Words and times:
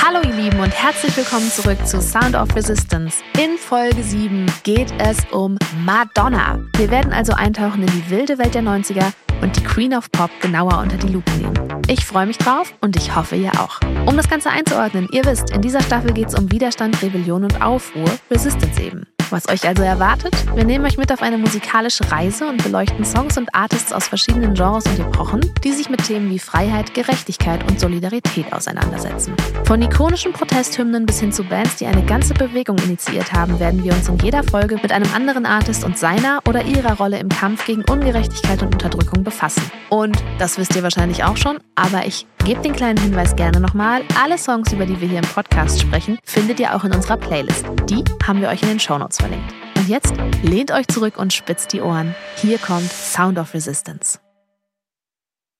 Hallo 0.00 0.20
ihr 0.24 0.34
Lieben 0.34 0.60
und 0.60 0.70
herzlich 0.70 1.16
willkommen 1.16 1.50
zurück 1.50 1.78
zu 1.86 2.00
Sound 2.00 2.34
of 2.34 2.54
Resistance. 2.54 3.18
In 3.38 3.58
Folge 3.58 4.02
7 4.02 4.46
geht 4.62 4.92
es 4.98 5.18
um 5.30 5.58
Madonna. 5.84 6.60
Wir 6.76 6.90
werden 6.90 7.12
also 7.12 7.32
eintauchen 7.32 7.82
in 7.82 7.88
die 7.88 8.10
wilde 8.10 8.38
Welt 8.38 8.54
der 8.54 8.62
90er 8.62 9.12
und 9.40 9.56
die 9.56 9.62
Queen 9.62 9.94
of 9.94 10.10
Pop 10.12 10.30
genauer 10.40 10.78
unter 10.78 10.96
die 10.96 11.08
Lupe 11.08 11.30
nehmen. 11.32 11.82
Ich 11.88 12.04
freue 12.04 12.26
mich 12.26 12.38
drauf 12.38 12.72
und 12.80 12.96
ich 12.96 13.14
hoffe 13.14 13.36
ihr 13.36 13.52
auch. 13.60 13.80
Um 14.06 14.16
das 14.16 14.28
Ganze 14.28 14.50
einzuordnen, 14.50 15.08
ihr 15.12 15.24
wisst, 15.24 15.50
in 15.50 15.62
dieser 15.62 15.82
Staffel 15.82 16.12
geht 16.12 16.28
es 16.28 16.38
um 16.38 16.50
Widerstand, 16.50 17.02
Rebellion 17.02 17.44
und 17.44 17.60
Aufruhr, 17.62 18.10
Resistance 18.30 18.80
eben. 18.80 19.06
Was 19.32 19.48
euch 19.48 19.66
also 19.66 19.82
erwartet? 19.82 20.34
Wir 20.54 20.66
nehmen 20.66 20.84
euch 20.84 20.98
mit 20.98 21.10
auf 21.10 21.22
eine 21.22 21.38
musikalische 21.38 22.12
Reise 22.12 22.46
und 22.46 22.62
beleuchten 22.62 23.02
Songs 23.02 23.38
und 23.38 23.54
Artists 23.54 23.90
aus 23.90 24.06
verschiedenen 24.06 24.52
Genres 24.52 24.84
und 24.84 25.00
Epochen, 25.00 25.40
die 25.64 25.72
sich 25.72 25.88
mit 25.88 26.06
Themen 26.06 26.28
wie 26.28 26.38
Freiheit, 26.38 26.92
Gerechtigkeit 26.92 27.66
und 27.66 27.80
Solidarität 27.80 28.52
auseinandersetzen. 28.52 29.34
Von 29.64 29.80
ikonischen 29.80 30.34
Protesthymnen 30.34 31.06
bis 31.06 31.20
hin 31.20 31.32
zu 31.32 31.44
Bands, 31.44 31.76
die 31.76 31.86
eine 31.86 32.04
ganze 32.04 32.34
Bewegung 32.34 32.76
initiiert 32.76 33.32
haben, 33.32 33.58
werden 33.58 33.82
wir 33.82 33.94
uns 33.94 34.06
in 34.06 34.18
jeder 34.18 34.44
Folge 34.44 34.76
mit 34.82 34.92
einem 34.92 35.10
anderen 35.14 35.46
Artist 35.46 35.82
und 35.82 35.96
seiner 35.96 36.40
oder 36.46 36.66
ihrer 36.66 36.98
Rolle 36.98 37.18
im 37.18 37.30
Kampf 37.30 37.64
gegen 37.64 37.84
Ungerechtigkeit 37.90 38.60
und 38.60 38.74
Unterdrückung 38.74 39.24
befassen. 39.24 39.62
Und 39.88 40.22
das 40.38 40.58
wisst 40.58 40.76
ihr 40.76 40.82
wahrscheinlich 40.82 41.24
auch 41.24 41.38
schon, 41.38 41.58
aber 41.74 42.04
ich 42.04 42.26
gebe 42.44 42.60
den 42.60 42.72
kleinen 42.72 42.98
Hinweis 42.98 43.36
gerne 43.36 43.60
nochmal. 43.60 44.02
Alle 44.20 44.36
Songs, 44.36 44.72
über 44.72 44.84
die 44.84 45.00
wir 45.00 45.08
hier 45.08 45.20
im 45.20 45.28
Podcast 45.28 45.80
sprechen, 45.80 46.18
findet 46.24 46.58
ihr 46.58 46.74
auch 46.74 46.84
in 46.84 46.92
unserer 46.92 47.16
Playlist. 47.16 47.64
Die 47.88 48.04
haben 48.26 48.40
wir 48.40 48.48
euch 48.48 48.62
in 48.62 48.68
den 48.68 48.80
Shownotes 48.80 49.18
verlinkt. 49.18 49.54
Und 49.76 49.88
jetzt 49.88 50.14
lehnt 50.42 50.72
euch 50.72 50.86
zurück 50.88 51.18
und 51.18 51.32
spitzt 51.32 51.72
die 51.72 51.80
Ohren. 51.80 52.14
Hier 52.36 52.58
kommt 52.58 52.90
Sound 52.90 53.38
of 53.38 53.54
Resistance. 53.54 54.18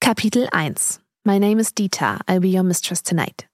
Kapitel 0.01 0.49
1 0.51 1.01
My 1.25 1.39
name 1.39 1.61
is 1.61 1.73
Dita, 1.73 2.19
I'll 2.27 2.41
be 2.41 2.49
your 2.49 2.65
mistress 2.65 3.03
tonight. 3.03 3.47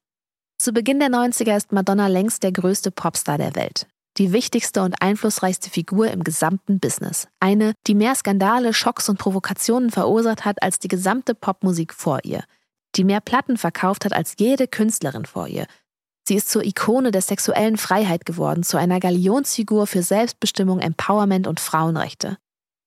Zu 0.56 0.72
Beginn 0.72 0.98
der 0.98 1.10
90er 1.10 1.56
ist 1.56 1.70
Madonna 1.70 2.06
längst 2.06 2.42
der 2.42 2.52
größte 2.52 2.90
Popstar 2.90 3.36
der 3.36 3.54
Welt. 3.54 3.86
Die 4.16 4.32
wichtigste 4.32 4.82
und 4.82 5.00
einflussreichste 5.02 5.68
Figur 5.68 6.10
im 6.10 6.24
gesamten 6.24 6.80
Business. 6.80 7.28
Eine, 7.40 7.74
die 7.86 7.94
mehr 7.94 8.14
Skandale, 8.14 8.72
Schocks 8.72 9.08
und 9.08 9.18
Provokationen 9.18 9.90
verursacht 9.90 10.46
hat 10.46 10.62
als 10.62 10.78
die 10.78 10.88
gesamte 10.88 11.34
Popmusik 11.34 11.92
vor 11.92 12.20
ihr. 12.24 12.42
Die 12.97 13.05
mehr 13.05 13.20
Platten 13.20 13.56
verkauft 13.56 14.05
hat 14.05 14.12
als 14.12 14.34
jede 14.39 14.67
Künstlerin 14.67 15.27
vor 15.27 15.47
ihr. 15.47 15.67
Sie 16.27 16.34
ist 16.34 16.50
zur 16.50 16.64
Ikone 16.64 17.11
der 17.11 17.22
sexuellen 17.22 17.77
Freiheit 17.77 18.27
geworden, 18.27 18.62
zu 18.62 18.77
einer 18.77 19.00
Galionsfigur 19.00 19.86
für 19.86 20.03
Selbstbestimmung, 20.03 20.78
Empowerment 20.80 21.47
und 21.47 21.58
Frauenrechte. 21.58 22.36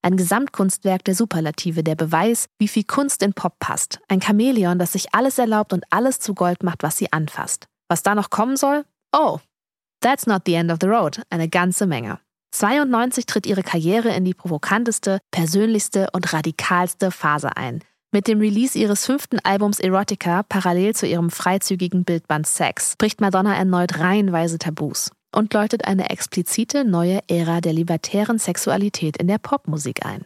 Ein 0.04 0.18
Gesamtkunstwerk 0.18 1.04
der 1.06 1.16
Superlative, 1.16 1.84
der 1.84 1.96
Beweis, 1.96 2.50
wie 2.58 2.68
viel 2.68 2.84
Kunst 2.84 3.22
in 3.22 3.34
Pop 3.34 3.60
passt. 3.60 4.00
Ein 4.08 4.22
Chamäleon, 4.22 4.80
das 4.80 4.94
sich 4.94 5.14
alles 5.14 5.38
erlaubt 5.38 5.74
und 5.74 5.86
alles 5.92 6.20
zu 6.20 6.34
Gold 6.34 6.64
macht, 6.64 6.84
was 6.84 6.98
sie 6.98 7.12
anfasst. 7.14 7.68
Was 7.88 8.04
da 8.04 8.16
noch 8.16 8.30
kommen 8.30 8.58
soll? 8.58 8.84
Oh, 9.12 9.40
that's 10.02 10.26
not 10.26 10.44
the 10.46 10.56
end 10.56 10.72
of 10.72 10.80
the 10.82 10.88
road. 10.88 11.22
Eine 11.30 11.50
ganze 11.50 11.86
Menge. 11.86 12.20
92 12.52 13.25
tritt 13.25 13.46
ihre 13.46 13.64
Karriere 13.64 14.09
in 14.09 14.25
die 14.25 14.34
provokanteste, 14.34 15.20
persönlichste 15.31 16.09
und 16.14 16.34
radikalste 16.34 17.12
Phase 17.12 17.56
ein. 17.56 17.84
Mit 18.14 18.28
dem 18.28 18.42
Release 18.42 18.78
ihres 18.78 19.06
fünften 19.06 19.40
Albums 19.40 19.80
Erotica, 19.80 20.44
parallel 20.44 20.94
zu 20.94 21.08
ihrem 21.08 21.30
freizügigen 21.30 22.04
Bildband 22.04 22.46
Sex, 22.46 22.98
bricht 22.98 23.22
Madonna 23.22 23.56
erneut 23.56 24.00
reihenweise 24.00 24.60
Tabus 24.60 25.12
und 25.34 25.54
läutet 25.54 25.86
eine 25.86 26.10
explizite 26.10 26.84
neue 26.84 27.22
Ära 27.30 27.62
der 27.62 27.72
libertären 27.72 28.38
Sexualität 28.38 29.16
in 29.16 29.28
der 29.28 29.38
Popmusik 29.38 30.06
ein. 30.06 30.26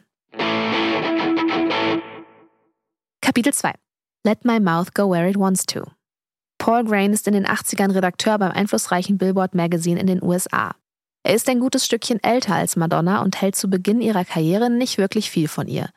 Kapitel 3.21 3.53
2 3.53 3.73
Let 4.23 4.45
My 4.45 4.59
Mouth 4.59 4.95
Go 4.95 5.11
Where 5.11 5.29
It 5.29 5.37
Wants 5.37 5.67
to. 5.67 5.83
Paul 6.57 6.85
Grain 6.85 7.13
ist 7.13 7.27
in 7.27 7.35
den 7.35 7.45
80ern 7.45 7.93
Redakteur 7.93 8.39
beim 8.39 8.51
einflussreichen 8.51 9.19
Billboard 9.19 9.53
Magazine 9.53 9.99
in 9.99 10.07
den 10.07 10.23
USA. 10.23 10.73
Er 11.21 11.35
ist 11.35 11.47
ein 11.49 11.59
gutes 11.59 11.85
Stückchen 11.85 12.23
älter 12.23 12.55
als 12.55 12.77
Madonna 12.77 13.21
und 13.21 13.39
hält 13.39 13.55
zu 13.55 13.69
Beginn 13.69 14.01
ihrer 14.01 14.25
Karriere 14.25 14.71
nicht 14.71 14.97
wirklich 14.97 15.29
viel 15.29 15.47
von 15.47 15.67
ihr. 15.67 15.91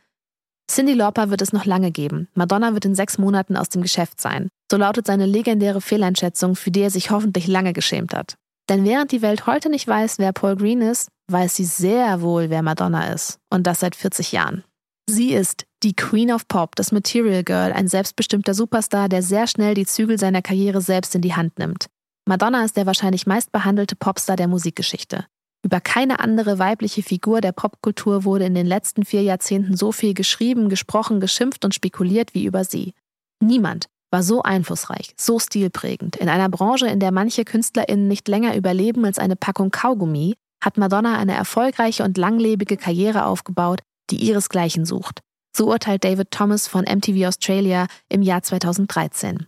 Cindy 0.70 0.92
Lauper 0.92 1.30
wird 1.30 1.42
es 1.42 1.52
noch 1.52 1.64
lange 1.64 1.90
geben. 1.90 2.28
Madonna 2.34 2.74
wird 2.74 2.84
in 2.84 2.94
sechs 2.94 3.18
Monaten 3.18 3.56
aus 3.56 3.70
dem 3.70 3.82
Geschäft 3.82 4.20
sein. 4.20 4.48
So 4.70 4.76
lautet 4.76 5.06
seine 5.06 5.26
legendäre 5.26 5.80
Fehleinschätzung, 5.80 6.56
für 6.56 6.70
die 6.70 6.82
er 6.82 6.90
sich 6.90 7.10
hoffentlich 7.10 7.46
lange 7.46 7.72
geschämt 7.72 8.14
hat. 8.14 8.34
Denn 8.68 8.84
während 8.84 9.12
die 9.12 9.22
Welt 9.22 9.46
heute 9.46 9.70
nicht 9.70 9.88
weiß, 9.88 10.18
wer 10.18 10.32
Paul 10.32 10.56
Green 10.56 10.82
ist, 10.82 11.08
weiß 11.30 11.56
sie 11.56 11.64
sehr 11.64 12.20
wohl, 12.20 12.50
wer 12.50 12.62
Madonna 12.62 13.12
ist. 13.12 13.38
Und 13.50 13.66
das 13.66 13.80
seit 13.80 13.96
40 13.96 14.32
Jahren. 14.32 14.62
Sie 15.08 15.32
ist 15.32 15.64
die 15.82 15.96
Queen 15.96 16.30
of 16.30 16.46
Pop, 16.48 16.76
das 16.76 16.92
Material 16.92 17.42
Girl, 17.44 17.72
ein 17.72 17.88
selbstbestimmter 17.88 18.52
Superstar, 18.52 19.08
der 19.08 19.22
sehr 19.22 19.46
schnell 19.46 19.72
die 19.72 19.86
Zügel 19.86 20.18
seiner 20.18 20.42
Karriere 20.42 20.82
selbst 20.82 21.14
in 21.14 21.22
die 21.22 21.34
Hand 21.34 21.58
nimmt. 21.58 21.86
Madonna 22.26 22.62
ist 22.62 22.76
der 22.76 22.84
wahrscheinlich 22.84 23.26
meistbehandelte 23.26 23.96
Popstar 23.96 24.36
der 24.36 24.48
Musikgeschichte. 24.48 25.24
Über 25.64 25.80
keine 25.80 26.20
andere 26.20 26.58
weibliche 26.58 27.02
Figur 27.02 27.40
der 27.40 27.52
Popkultur 27.52 28.24
wurde 28.24 28.44
in 28.44 28.54
den 28.54 28.66
letzten 28.66 29.04
vier 29.04 29.22
Jahrzehnten 29.22 29.76
so 29.76 29.92
viel 29.92 30.14
geschrieben, 30.14 30.68
gesprochen, 30.68 31.20
geschimpft 31.20 31.64
und 31.64 31.74
spekuliert 31.74 32.34
wie 32.34 32.44
über 32.44 32.64
sie. 32.64 32.94
Niemand 33.40 33.86
war 34.10 34.22
so 34.22 34.42
einflussreich, 34.42 35.14
so 35.16 35.38
stilprägend. 35.38 36.16
In 36.16 36.28
einer 36.28 36.48
Branche, 36.48 36.86
in 36.86 37.00
der 37.00 37.12
manche 37.12 37.44
KünstlerInnen 37.44 38.08
nicht 38.08 38.28
länger 38.28 38.56
überleben 38.56 39.04
als 39.04 39.18
eine 39.18 39.36
Packung 39.36 39.70
Kaugummi, 39.70 40.34
hat 40.62 40.76
Madonna 40.76 41.18
eine 41.18 41.34
erfolgreiche 41.34 42.04
und 42.04 42.18
langlebige 42.18 42.76
Karriere 42.76 43.26
aufgebaut, 43.26 43.80
die 44.10 44.16
ihresgleichen 44.16 44.84
sucht. 44.84 45.20
So 45.56 45.68
urteilt 45.68 46.04
David 46.04 46.30
Thomas 46.30 46.68
von 46.68 46.84
MTV 46.84 47.26
Australia 47.26 47.86
im 48.08 48.22
Jahr 48.22 48.42
2013. 48.42 49.46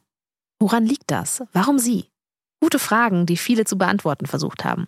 Woran 0.61 0.85
liegt 0.87 1.11
das? 1.11 1.43
Warum 1.53 1.79
sie? 1.79 2.07
Gute 2.61 2.79
Fragen, 2.79 3.27
die 3.27 3.37
viele 3.37 3.65
zu 3.65 3.79
beantworten 3.79 4.27
versucht 4.27 4.65
haben. 4.65 4.87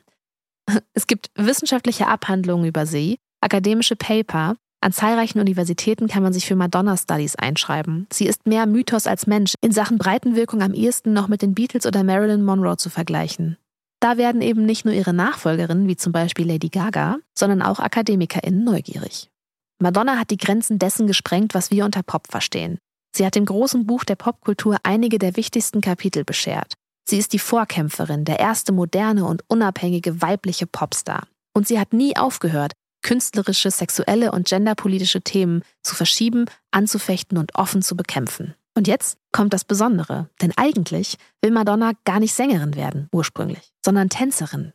Es 0.95 1.07
gibt 1.07 1.31
wissenschaftliche 1.35 2.07
Abhandlungen 2.07 2.67
über 2.67 2.87
sie, 2.87 3.19
akademische 3.41 3.97
Paper. 3.97 4.57
An 4.81 4.93
zahlreichen 4.93 5.39
Universitäten 5.39 6.09
kann 6.09 6.25
man 6.25 6.33
sich 6.33 6.47
für 6.47 6.57
Madonna 6.57 6.97
Studies 6.97 7.37
einschreiben. 7.37 8.09
Sie 8.13 8.27
ist 8.27 8.47
mehr 8.47 8.67
Mythos 8.67 9.07
als 9.07 9.29
Mensch, 9.29 9.55
in 9.61 9.71
Sachen 9.71 9.97
Breitenwirkung 9.97 10.61
am 10.61 10.75
ehesten 10.75 11.13
noch 11.13 11.29
mit 11.29 11.41
den 11.41 11.55
Beatles 11.55 11.87
oder 11.87 12.03
Marilyn 12.03 12.45
Monroe 12.45 12.77
zu 12.77 12.91
vergleichen. 12.91 13.57
Da 14.01 14.17
werden 14.17 14.43
eben 14.43 14.67
nicht 14.67 14.85
nur 14.85 14.93
ihre 14.95 15.13
Nachfolgerinnen, 15.13 15.87
wie 15.87 15.97
zum 15.97 16.13
Beispiel 16.13 16.49
Lady 16.49 16.69
Gaga, 16.69 17.19
sondern 17.39 17.63
auch 17.63 17.79
AkademikerInnen 17.79 18.65
neugierig. 18.65 19.31
Madonna 19.79 20.19
hat 20.19 20.31
die 20.31 20.37
Grenzen 20.37 20.81
dessen 20.81 21.07
gesprengt, 21.07 21.55
was 21.55 21.71
wir 21.71 21.85
unter 21.85 22.03
Pop 22.03 22.27
verstehen. 22.29 22.79
Sie 23.15 23.25
hat 23.25 23.37
dem 23.37 23.45
großen 23.45 23.87
Buch 23.87 24.03
der 24.03 24.17
Popkultur 24.17 24.79
einige 24.83 25.19
der 25.19 25.37
wichtigsten 25.37 25.81
Kapitel 25.81 26.25
beschert. 26.25 26.75
Sie 27.05 27.19
ist 27.19 27.33
die 27.33 27.39
Vorkämpferin, 27.39 28.25
der 28.25 28.39
erste 28.39 28.73
moderne 28.73 29.25
und 29.25 29.43
unabhängige 29.49 30.23
weibliche 30.23 30.67
Popstar. 30.67 31.27
Und 31.53 31.67
sie 31.67 31.79
hat 31.79 31.93
nie 31.93 32.17
aufgehört, 32.17 32.73
künstlerische, 33.03 33.71
sexuelle 33.71 34.33
und 34.33 34.49
genderpolitische 34.49 35.23
Themen 35.23 35.63
zu 35.83 35.95
verschieben, 35.95 36.47
anzufechten 36.71 37.37
und 37.37 37.57
offen 37.57 37.83
zu 37.83 37.97
bekämpfen. 37.97 38.55
Und 38.75 38.89
jetzt 38.89 39.19
kommt 39.33 39.53
das 39.53 39.65
Besondere, 39.65 40.31
denn 40.41 40.53
eigentlich 40.57 41.19
will 41.43 41.51
Madonna 41.51 41.93
gar 42.05 42.21
nicht 42.21 42.33
Sängerin 42.33 42.75
werden, 42.75 43.09
ursprünglich, 43.13 43.73
sondern 43.85 44.09
Tänzerin. 44.09 44.73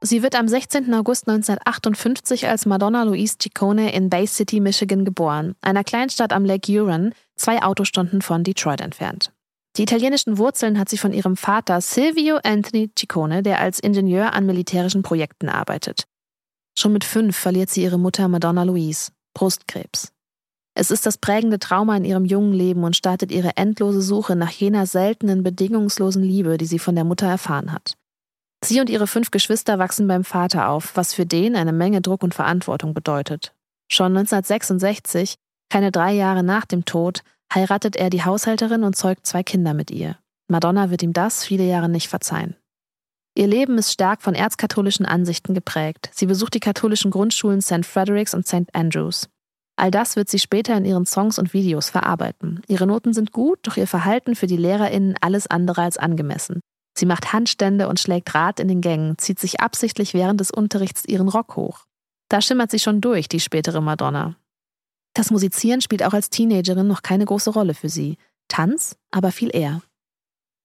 Sie 0.00 0.22
wird 0.22 0.34
am 0.34 0.48
16. 0.48 0.92
August 0.92 1.28
1958 1.28 2.46
als 2.46 2.66
Madonna 2.66 3.04
Louise 3.04 3.36
Ciccone 3.40 3.94
in 3.94 4.10
Bay 4.10 4.26
City, 4.26 4.60
Michigan 4.60 5.06
geboren, 5.06 5.54
einer 5.62 5.82
Kleinstadt 5.82 6.32
am 6.32 6.44
Lake 6.44 6.70
Huron, 6.70 7.14
zwei 7.36 7.62
Autostunden 7.62 8.22
von 8.22 8.44
Detroit 8.44 8.80
entfernt. 8.80 9.32
Die 9.76 9.82
italienischen 9.82 10.38
Wurzeln 10.38 10.78
hat 10.78 10.88
sie 10.88 10.98
von 10.98 11.12
ihrem 11.12 11.36
Vater 11.36 11.80
Silvio 11.80 12.38
Anthony 12.44 12.90
Ciccone, 12.96 13.42
der 13.42 13.60
als 13.60 13.80
Ingenieur 13.80 14.32
an 14.32 14.46
militärischen 14.46 15.02
Projekten 15.02 15.48
arbeitet. 15.48 16.04
Schon 16.78 16.92
mit 16.92 17.04
fünf 17.04 17.36
verliert 17.36 17.70
sie 17.70 17.82
ihre 17.82 17.98
Mutter 17.98 18.28
Madonna 18.28 18.62
Louise, 18.62 19.10
Brustkrebs. 19.34 20.12
Es 20.76 20.90
ist 20.90 21.06
das 21.06 21.18
prägende 21.18 21.60
Trauma 21.60 21.96
in 21.96 22.04
ihrem 22.04 22.24
jungen 22.24 22.52
Leben 22.52 22.82
und 22.82 22.96
startet 22.96 23.30
ihre 23.30 23.56
endlose 23.56 24.02
Suche 24.02 24.34
nach 24.34 24.50
jener 24.50 24.86
seltenen, 24.86 25.44
bedingungslosen 25.44 26.22
Liebe, 26.22 26.58
die 26.58 26.66
sie 26.66 26.80
von 26.80 26.96
der 26.96 27.04
Mutter 27.04 27.26
erfahren 27.26 27.72
hat. 27.72 27.94
Sie 28.64 28.80
und 28.80 28.90
ihre 28.90 29.06
fünf 29.06 29.30
Geschwister 29.30 29.78
wachsen 29.78 30.08
beim 30.08 30.24
Vater 30.24 30.68
auf, 30.68 30.96
was 30.96 31.14
für 31.14 31.26
den 31.26 31.54
eine 31.54 31.72
Menge 31.72 32.00
Druck 32.00 32.22
und 32.22 32.34
Verantwortung 32.34 32.94
bedeutet. 32.94 33.54
Schon 33.88 34.16
1966, 34.16 35.36
keine 35.70 35.90
drei 35.90 36.12
Jahre 36.12 36.42
nach 36.42 36.64
dem 36.64 36.84
Tod, 36.84 37.22
heiratet 37.52 37.96
er 37.96 38.10
die 38.10 38.24
Haushälterin 38.24 38.84
und 38.84 38.96
zeugt 38.96 39.26
zwei 39.26 39.42
Kinder 39.42 39.74
mit 39.74 39.90
ihr. 39.90 40.18
Madonna 40.48 40.90
wird 40.90 41.02
ihm 41.02 41.12
das 41.12 41.44
viele 41.44 41.64
Jahre 41.64 41.88
nicht 41.88 42.08
verzeihen. 42.08 42.56
Ihr 43.36 43.46
Leben 43.48 43.78
ist 43.78 43.92
stark 43.92 44.22
von 44.22 44.34
erzkatholischen 44.34 45.06
Ansichten 45.06 45.54
geprägt. 45.54 46.10
Sie 46.12 46.26
besucht 46.26 46.54
die 46.54 46.60
katholischen 46.60 47.10
Grundschulen 47.10 47.62
St. 47.62 47.84
Frederick's 47.84 48.34
und 48.34 48.46
St. 48.46 48.72
Andrews. 48.72 49.28
All 49.76 49.90
das 49.90 50.14
wird 50.14 50.28
sie 50.28 50.38
später 50.38 50.76
in 50.76 50.84
ihren 50.84 51.04
Songs 51.04 51.38
und 51.38 51.52
Videos 51.52 51.90
verarbeiten. 51.90 52.62
Ihre 52.68 52.86
Noten 52.86 53.12
sind 53.12 53.32
gut, 53.32 53.58
doch 53.62 53.76
ihr 53.76 53.88
Verhalten 53.88 54.36
für 54.36 54.46
die 54.46 54.56
LehrerInnen 54.56 55.16
alles 55.20 55.48
andere 55.48 55.82
als 55.82 55.96
angemessen. 55.96 56.60
Sie 56.96 57.06
macht 57.06 57.32
Handstände 57.32 57.88
und 57.88 57.98
schlägt 57.98 58.32
Rad 58.36 58.60
in 58.60 58.68
den 58.68 58.80
Gängen, 58.80 59.18
zieht 59.18 59.40
sich 59.40 59.60
absichtlich 59.60 60.14
während 60.14 60.38
des 60.38 60.52
Unterrichts 60.52 61.04
ihren 61.04 61.28
Rock 61.28 61.56
hoch. 61.56 61.86
Da 62.28 62.40
schimmert 62.40 62.70
sie 62.70 62.78
schon 62.78 63.00
durch, 63.00 63.28
die 63.28 63.40
spätere 63.40 63.80
Madonna. 63.80 64.36
Das 65.14 65.30
Musizieren 65.30 65.80
spielt 65.80 66.02
auch 66.02 66.12
als 66.12 66.28
Teenagerin 66.28 66.88
noch 66.88 67.02
keine 67.02 67.24
große 67.24 67.50
Rolle 67.50 67.74
für 67.74 67.88
sie. 67.88 68.18
Tanz 68.48 68.96
aber 69.10 69.30
viel 69.32 69.50
eher. 69.54 69.80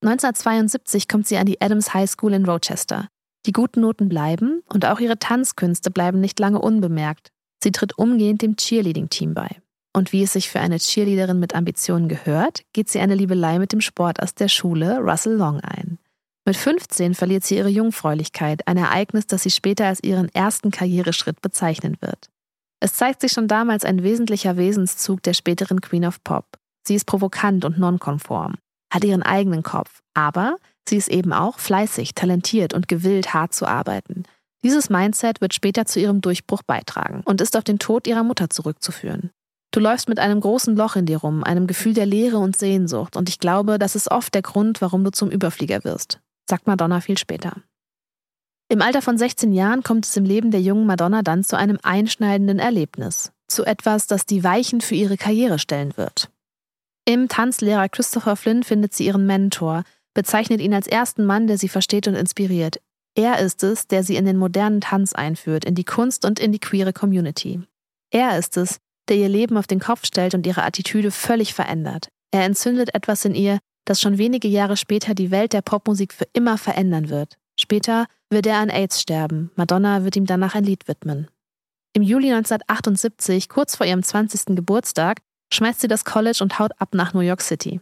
1972 0.01 1.07
kommt 1.07 1.27
sie 1.27 1.37
an 1.37 1.45
die 1.45 1.61
Adams 1.61 1.93
High 1.93 2.09
School 2.09 2.33
in 2.33 2.45
Rochester. 2.45 3.07
Die 3.45 3.51
guten 3.51 3.81
Noten 3.81 4.09
bleiben 4.09 4.63
und 4.67 4.85
auch 4.85 4.99
ihre 4.99 5.19
Tanzkünste 5.19 5.91
bleiben 5.91 6.19
nicht 6.19 6.39
lange 6.39 6.59
unbemerkt. 6.59 7.31
Sie 7.63 7.71
tritt 7.71 7.97
umgehend 7.97 8.41
dem 8.41 8.55
Cheerleading-Team 8.55 9.33
bei. 9.33 9.49
Und 9.93 10.13
wie 10.13 10.23
es 10.23 10.33
sich 10.33 10.49
für 10.49 10.59
eine 10.59 10.77
Cheerleaderin 10.77 11.39
mit 11.39 11.55
Ambitionen 11.55 12.09
gehört, 12.09 12.63
geht 12.73 12.89
sie 12.89 12.99
eine 12.99 13.15
Liebelei 13.15 13.59
mit 13.59 13.71
dem 13.73 13.81
Sportarzt 13.81 14.39
der 14.39 14.47
Schule 14.47 14.99
Russell 14.99 15.35
Long 15.35 15.59
ein. 15.61 15.99
Mit 16.45 16.55
15 16.55 17.13
verliert 17.15 17.43
sie 17.43 17.57
ihre 17.57 17.69
Jungfräulichkeit, 17.69 18.67
ein 18.67 18.77
Ereignis, 18.77 19.27
das 19.27 19.43
sie 19.43 19.51
später 19.51 19.85
als 19.85 20.01
ihren 20.03 20.29
ersten 20.29 20.71
Karriereschritt 20.71 21.41
bezeichnen 21.41 21.97
wird. 22.01 22.29
Es 22.79 22.93
zeigt 22.93 23.21
sich 23.21 23.31
schon 23.31 23.47
damals 23.47 23.83
ein 23.83 24.03
wesentlicher 24.03 24.57
Wesenszug 24.57 25.21
der 25.23 25.33
späteren 25.33 25.81
Queen 25.81 26.05
of 26.05 26.23
Pop. 26.23 26.45
Sie 26.87 26.95
ist 26.95 27.05
provokant 27.05 27.65
und 27.65 27.77
nonkonform, 27.77 28.55
hat 28.93 29.03
ihren 29.03 29.23
eigenen 29.23 29.63
Kopf, 29.63 30.01
aber 30.13 30.55
sie 30.87 30.97
ist 30.97 31.09
eben 31.09 31.33
auch 31.33 31.59
fleißig, 31.59 32.15
talentiert 32.15 32.73
und 32.73 32.87
gewillt, 32.87 33.33
hart 33.33 33.53
zu 33.53 33.67
arbeiten. 33.67 34.23
Dieses 34.63 34.89
Mindset 34.89 35.41
wird 35.41 35.53
später 35.53 35.85
zu 35.85 35.99
ihrem 35.99 36.21
Durchbruch 36.21 36.63
beitragen 36.63 37.21
und 37.25 37.41
ist 37.41 37.55
auf 37.55 37.63
den 37.63 37.79
Tod 37.79 38.07
ihrer 38.07 38.23
Mutter 38.23 38.49
zurückzuführen. 38.49 39.31
Du 39.71 39.79
läufst 39.79 40.09
mit 40.09 40.19
einem 40.19 40.41
großen 40.41 40.75
Loch 40.75 40.95
in 40.95 41.05
dir 41.05 41.17
rum, 41.17 41.43
einem 41.43 41.67
Gefühl 41.67 41.93
der 41.93 42.07
Leere 42.07 42.39
und 42.39 42.57
Sehnsucht, 42.57 43.15
und 43.15 43.29
ich 43.29 43.39
glaube, 43.39 43.77
das 43.77 43.95
ist 43.95 44.09
oft 44.09 44.33
der 44.33 44.41
Grund, 44.41 44.81
warum 44.81 45.03
du 45.03 45.11
zum 45.11 45.29
Überflieger 45.29 45.83
wirst, 45.83 46.19
sagt 46.49 46.65
Madonna 46.65 47.01
viel 47.01 47.17
später. 47.17 47.53
Im 48.71 48.83
Alter 48.83 49.01
von 49.01 49.17
16 49.17 49.51
Jahren 49.51 49.81
kommt 49.81 50.05
es 50.05 50.15
im 50.15 50.25
Leben 50.25 50.51
der 50.51 50.61
jungen 50.61 50.85
Madonna 50.85 51.23
dann 51.23 51.43
zu 51.43 51.57
einem 51.57 51.79
einschneidenden 51.81 52.59
Erlebnis, 52.59 53.31
zu 53.47 53.65
etwas, 53.65 54.05
das 54.05 54.27
die 54.27 54.43
Weichen 54.43 54.79
für 54.79 54.93
ihre 54.93 55.17
Karriere 55.17 55.57
stellen 55.57 55.97
wird. 55.97 56.29
Im 57.03 57.27
Tanzlehrer 57.29 57.89
Christopher 57.89 58.35
Flynn 58.35 58.61
findet 58.61 58.93
sie 58.93 59.07
ihren 59.07 59.25
Mentor, 59.25 59.83
bezeichnet 60.13 60.61
ihn 60.61 60.75
als 60.75 60.85
ersten 60.85 61.25
Mann, 61.25 61.47
der 61.47 61.57
sie 61.57 61.67
versteht 61.67 62.07
und 62.07 62.13
inspiriert. 62.13 62.79
Er 63.15 63.39
ist 63.39 63.63
es, 63.63 63.87
der 63.87 64.03
sie 64.03 64.15
in 64.15 64.25
den 64.25 64.37
modernen 64.37 64.81
Tanz 64.81 65.13
einführt, 65.13 65.65
in 65.65 65.73
die 65.73 65.83
Kunst 65.83 66.23
und 66.23 66.39
in 66.39 66.51
die 66.51 66.59
queere 66.59 66.93
Community. 66.93 67.61
Er 68.11 68.37
ist 68.37 68.55
es, 68.55 68.77
der 69.07 69.17
ihr 69.17 69.29
Leben 69.29 69.57
auf 69.57 69.65
den 69.65 69.79
Kopf 69.79 70.05
stellt 70.05 70.35
und 70.35 70.45
ihre 70.45 70.61
Attitüde 70.61 71.09
völlig 71.09 71.55
verändert. 71.55 72.09
Er 72.29 72.43
entzündet 72.43 72.93
etwas 72.93 73.25
in 73.25 73.33
ihr, 73.33 73.57
das 73.85 73.99
schon 73.99 74.19
wenige 74.19 74.47
Jahre 74.47 74.77
später 74.77 75.15
die 75.15 75.31
Welt 75.31 75.53
der 75.53 75.63
Popmusik 75.63 76.13
für 76.13 76.27
immer 76.33 76.59
verändern 76.59 77.09
wird. 77.09 77.39
Später 77.69 78.07
wird 78.31 78.47
er 78.47 78.57
an 78.57 78.71
AIDS 78.71 78.99
sterben. 78.99 79.51
Madonna 79.55 80.03
wird 80.03 80.15
ihm 80.15 80.25
danach 80.25 80.55
ein 80.55 80.63
Lied 80.63 80.87
widmen. 80.87 81.27
Im 81.93 82.01
Juli 82.01 82.31
1978, 82.33 83.47
kurz 83.47 83.75
vor 83.75 83.85
ihrem 83.85 84.01
20. 84.01 84.55
Geburtstag, 84.55 85.21
schmeißt 85.53 85.79
sie 85.79 85.87
das 85.87 86.03
College 86.03 86.39
und 86.41 86.57
haut 86.57 86.71
ab 86.79 86.95
nach 86.95 87.13
New 87.13 87.19
York 87.19 87.43
City. 87.43 87.79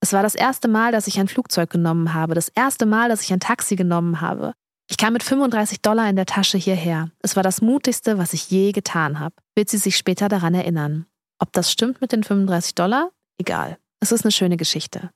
Es 0.00 0.14
war 0.14 0.22
das 0.22 0.36
erste 0.36 0.68
Mal, 0.68 0.90
dass 0.90 1.06
ich 1.06 1.20
ein 1.20 1.28
Flugzeug 1.28 1.68
genommen 1.68 2.14
habe, 2.14 2.32
das 2.32 2.48
erste 2.48 2.86
Mal, 2.86 3.10
dass 3.10 3.20
ich 3.20 3.30
ein 3.30 3.40
Taxi 3.40 3.76
genommen 3.76 4.22
habe. 4.22 4.54
Ich 4.88 4.96
kam 4.96 5.12
mit 5.12 5.22
35 5.22 5.82
Dollar 5.82 6.08
in 6.08 6.16
der 6.16 6.24
Tasche 6.24 6.56
hierher. 6.56 7.10
Es 7.20 7.36
war 7.36 7.42
das 7.42 7.60
Mutigste, 7.60 8.16
was 8.16 8.32
ich 8.32 8.50
je 8.50 8.72
getan 8.72 9.20
habe. 9.20 9.34
Wird 9.54 9.68
sie 9.68 9.76
sich 9.76 9.98
später 9.98 10.30
daran 10.30 10.54
erinnern. 10.54 11.04
Ob 11.38 11.52
das 11.52 11.70
stimmt 11.70 12.00
mit 12.00 12.12
den 12.12 12.24
35 12.24 12.74
Dollar? 12.74 13.10
Egal. 13.38 13.76
Es 14.00 14.12
ist 14.12 14.24
eine 14.24 14.32
schöne 14.32 14.56
Geschichte. 14.56 15.10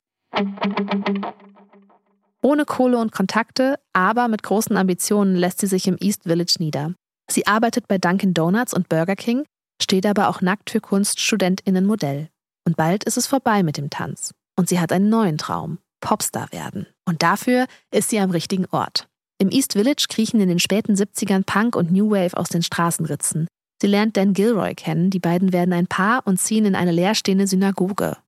Ohne 2.43 2.65
Kohle 2.65 2.99
und 2.99 3.13
Kontakte, 3.13 3.79
aber 3.93 4.29
mit 4.29 4.43
großen 4.43 4.77
Ambitionen 4.77 5.37
lässt 5.37 5.61
sie 5.61 5.67
sich 5.67 5.87
im 5.87 5.97
East 6.01 6.23
Village 6.23 6.57
nieder. 6.59 6.95
Sie 7.31 7.47
arbeitet 7.47 7.87
bei 7.87 7.99
Dunkin' 7.99 8.35
Donuts 8.35 8.73
und 8.75 8.89
Burger 8.89 9.17
King, 9.17 9.45
steht 9.81 10.07
aber 10.07 10.29
auch 10.29 10.41
nackt 10.41 10.71
für 10.71 10.81
KunststudentInnen 10.81 11.87
Modell. 11.87 12.29
Und 12.67 12.77
bald 12.77 13.05
ist 13.05 13.17
es 13.17 13.27
vorbei 13.27 13.63
mit 13.63 13.77
dem 13.77 13.91
Tanz. 13.91 14.33
Und 14.57 14.69
sie 14.69 14.81
hat 14.81 14.93
einen 14.93 15.11
neuen 15.11 15.39
Traum: 15.39 15.79
Popstar 16.01 16.53
werden. 16.53 16.87
Und 17.07 17.23
dafür 17.23 17.67
ist 17.91 18.11
sie 18.11 18.21
am 18.21 18.31
richtigen 18.31 18.67
Ort. 18.67 19.07
Im 19.39 19.51
East 19.51 19.73
Village 19.73 20.07
kriechen 20.09 20.41
in 20.41 20.49
den 20.49 20.59
späten 20.59 20.95
70ern 20.95 21.45
Punk 21.45 21.77
und 21.77 21.91
New 21.91 22.11
Wave 22.11 22.37
aus 22.37 22.49
den 22.49 22.63
Straßenritzen. 22.63 23.49
Sie 23.81 23.87
lernt 23.87 24.17
Dan 24.17 24.35
Gilroy 24.35 24.75
kennen, 24.75 25.09
die 25.09 25.19
beiden 25.19 25.53
werden 25.53 25.73
ein 25.73 25.87
Paar 25.87 26.27
und 26.27 26.39
ziehen 26.39 26.67
in 26.67 26.75
eine 26.75 26.93
leerstehende 26.93 27.47
Synagoge. 27.47 28.19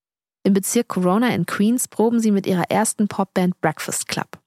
Im 0.44 0.54
Bezirk 0.54 0.88
Corona 0.88 1.34
in 1.34 1.46
Queens 1.46 1.86
proben 1.88 2.18
sie 2.20 2.32
mit 2.32 2.46
ihrer 2.46 2.70
ersten 2.70 3.06
Popband 3.06 3.60
Breakfast 3.60 4.08
Club. 4.08 4.38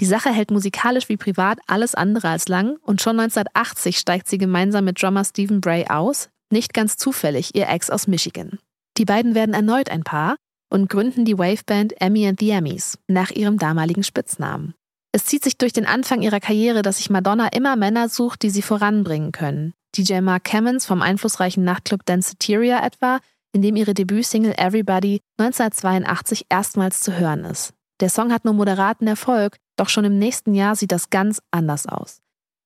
Die 0.00 0.04
Sache 0.04 0.30
hält 0.30 0.50
musikalisch 0.50 1.08
wie 1.08 1.16
privat 1.16 1.58
alles 1.66 1.94
andere 1.94 2.28
als 2.28 2.48
lang 2.48 2.76
und 2.82 3.00
schon 3.00 3.18
1980 3.18 3.98
steigt 3.98 4.28
sie 4.28 4.38
gemeinsam 4.38 4.84
mit 4.84 5.02
Drummer 5.02 5.24
Stephen 5.24 5.60
Bray 5.60 5.86
aus, 5.88 6.28
nicht 6.50 6.74
ganz 6.74 6.96
zufällig 6.96 7.54
ihr 7.54 7.68
Ex 7.68 7.90
aus 7.90 8.06
Michigan. 8.06 8.58
Die 8.96 9.04
beiden 9.04 9.34
werden 9.34 9.54
erneut 9.54 9.90
ein 9.90 10.04
Paar 10.04 10.36
und 10.70 10.88
gründen 10.88 11.24
die 11.24 11.38
Waveband 11.38 12.00
Emmy 12.00 12.26
and 12.26 12.38
the 12.40 12.50
Emmys 12.50 12.98
nach 13.08 13.30
ihrem 13.30 13.58
damaligen 13.58 14.04
Spitznamen. 14.04 14.74
Es 15.12 15.24
zieht 15.24 15.42
sich 15.42 15.56
durch 15.56 15.72
den 15.72 15.86
Anfang 15.86 16.20
ihrer 16.20 16.40
Karriere, 16.40 16.82
dass 16.82 16.98
sich 16.98 17.10
Madonna 17.10 17.48
immer 17.48 17.76
Männer 17.76 18.08
sucht, 18.08 18.42
die 18.42 18.50
sie 18.50 18.62
voranbringen 18.62 19.32
können. 19.32 19.72
DJ 19.96 20.20
Mark 20.20 20.44
Cammons 20.44 20.84
vom 20.84 21.00
einflussreichen 21.00 21.64
Nachtclub 21.64 22.04
Danceteria 22.04 22.84
etwa, 22.84 23.20
in 23.52 23.62
dem 23.62 23.76
ihre 23.76 23.94
Debütsingle 23.94 24.56
Everybody 24.58 25.20
1982 25.38 26.46
erstmals 26.48 27.00
zu 27.00 27.18
hören 27.18 27.44
ist. 27.44 27.72
Der 28.00 28.10
Song 28.10 28.32
hat 28.32 28.44
nur 28.44 28.54
moderaten 28.54 29.06
Erfolg, 29.06 29.56
doch 29.76 29.88
schon 29.88 30.04
im 30.04 30.18
nächsten 30.18 30.54
Jahr 30.54 30.76
sieht 30.76 30.92
das 30.92 31.10
ganz 31.10 31.40
anders 31.50 31.86
aus. 31.86 32.20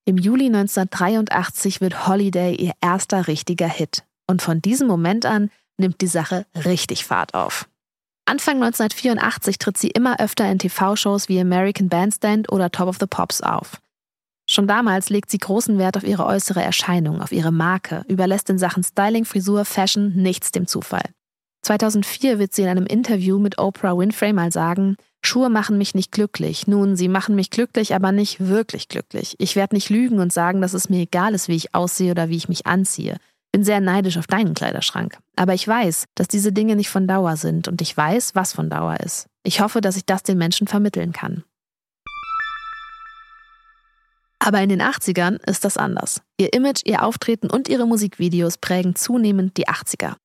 Im 0.04 0.18
Juli 0.18 0.46
1983 0.46 1.80
wird 1.80 2.08
Holiday 2.08 2.54
ihr 2.54 2.72
erster 2.80 3.28
richtiger 3.28 3.68
Hit. 3.68 4.04
Und 4.26 4.42
von 4.42 4.60
diesem 4.60 4.88
Moment 4.88 5.26
an 5.26 5.50
nimmt 5.78 6.00
die 6.00 6.06
Sache 6.06 6.46
richtig 6.64 7.04
Fahrt 7.04 7.34
auf. 7.34 7.68
Anfang 8.24 8.62
1984 8.62 9.58
tritt 9.58 9.78
sie 9.78 9.88
immer 9.88 10.20
öfter 10.20 10.50
in 10.50 10.58
TV-Shows 10.58 11.28
wie 11.28 11.40
American 11.40 11.88
Bandstand 11.88 12.50
oder 12.50 12.70
Top 12.70 12.88
of 12.88 12.96
the 12.98 13.06
Pops 13.06 13.40
auf. 13.40 13.80
Schon 14.52 14.66
damals 14.66 15.08
legt 15.08 15.30
sie 15.30 15.38
großen 15.38 15.78
Wert 15.78 15.96
auf 15.96 16.04
ihre 16.04 16.26
äußere 16.26 16.62
Erscheinung, 16.62 17.22
auf 17.22 17.32
ihre 17.32 17.52
Marke, 17.52 18.04
überlässt 18.06 18.50
in 18.50 18.58
Sachen 18.58 18.82
Styling, 18.82 19.24
Frisur, 19.24 19.64
Fashion 19.64 20.12
nichts 20.14 20.52
dem 20.52 20.66
Zufall. 20.66 21.04
2004 21.62 22.38
wird 22.38 22.52
sie 22.52 22.62
in 22.62 22.68
einem 22.68 22.84
Interview 22.86 23.38
mit 23.38 23.58
Oprah 23.58 23.96
Winfrey 23.96 24.32
mal 24.32 24.52
sagen, 24.52 24.96
Schuhe 25.24 25.48
machen 25.48 25.78
mich 25.78 25.94
nicht 25.94 26.12
glücklich. 26.12 26.66
Nun, 26.66 26.96
sie 26.96 27.08
machen 27.08 27.34
mich 27.34 27.48
glücklich, 27.48 27.94
aber 27.94 28.12
nicht 28.12 28.40
wirklich 28.40 28.88
glücklich. 28.88 29.36
Ich 29.38 29.56
werde 29.56 29.76
nicht 29.76 29.88
lügen 29.88 30.18
und 30.18 30.32
sagen, 30.32 30.60
dass 30.60 30.74
es 30.74 30.90
mir 30.90 31.00
egal 31.00 31.34
ist, 31.34 31.48
wie 31.48 31.56
ich 31.56 31.74
aussehe 31.74 32.10
oder 32.10 32.28
wie 32.28 32.36
ich 32.36 32.48
mich 32.48 32.66
anziehe 32.66 33.16
bin 33.52 33.62
sehr 33.64 33.80
neidisch 33.80 34.16
auf 34.16 34.26
deinen 34.26 34.54
Kleiderschrank. 34.54 35.18
Aber 35.36 35.54
ich 35.54 35.68
weiß, 35.68 36.06
dass 36.14 36.26
diese 36.26 36.52
Dinge 36.52 36.74
nicht 36.74 36.88
von 36.88 37.06
Dauer 37.06 37.36
sind 37.36 37.68
und 37.68 37.80
ich 37.82 37.96
weiß, 37.96 38.34
was 38.34 38.54
von 38.54 38.70
Dauer 38.70 38.96
ist. 39.00 39.26
Ich 39.44 39.60
hoffe, 39.60 39.80
dass 39.80 39.96
ich 39.96 40.06
das 40.06 40.22
den 40.22 40.38
Menschen 40.38 40.66
vermitteln 40.66 41.12
kann. 41.12 41.44
Aber 44.44 44.60
in 44.60 44.70
den 44.70 44.82
80ern 44.82 45.38
ist 45.48 45.64
das 45.64 45.76
anders. 45.76 46.20
Ihr 46.36 46.52
Image, 46.52 46.82
ihr 46.84 47.04
Auftreten 47.04 47.48
und 47.48 47.68
ihre 47.68 47.86
Musikvideos 47.86 48.58
prägen 48.58 48.96
zunehmend 48.96 49.56
die 49.56 49.68
80er. 49.68 50.16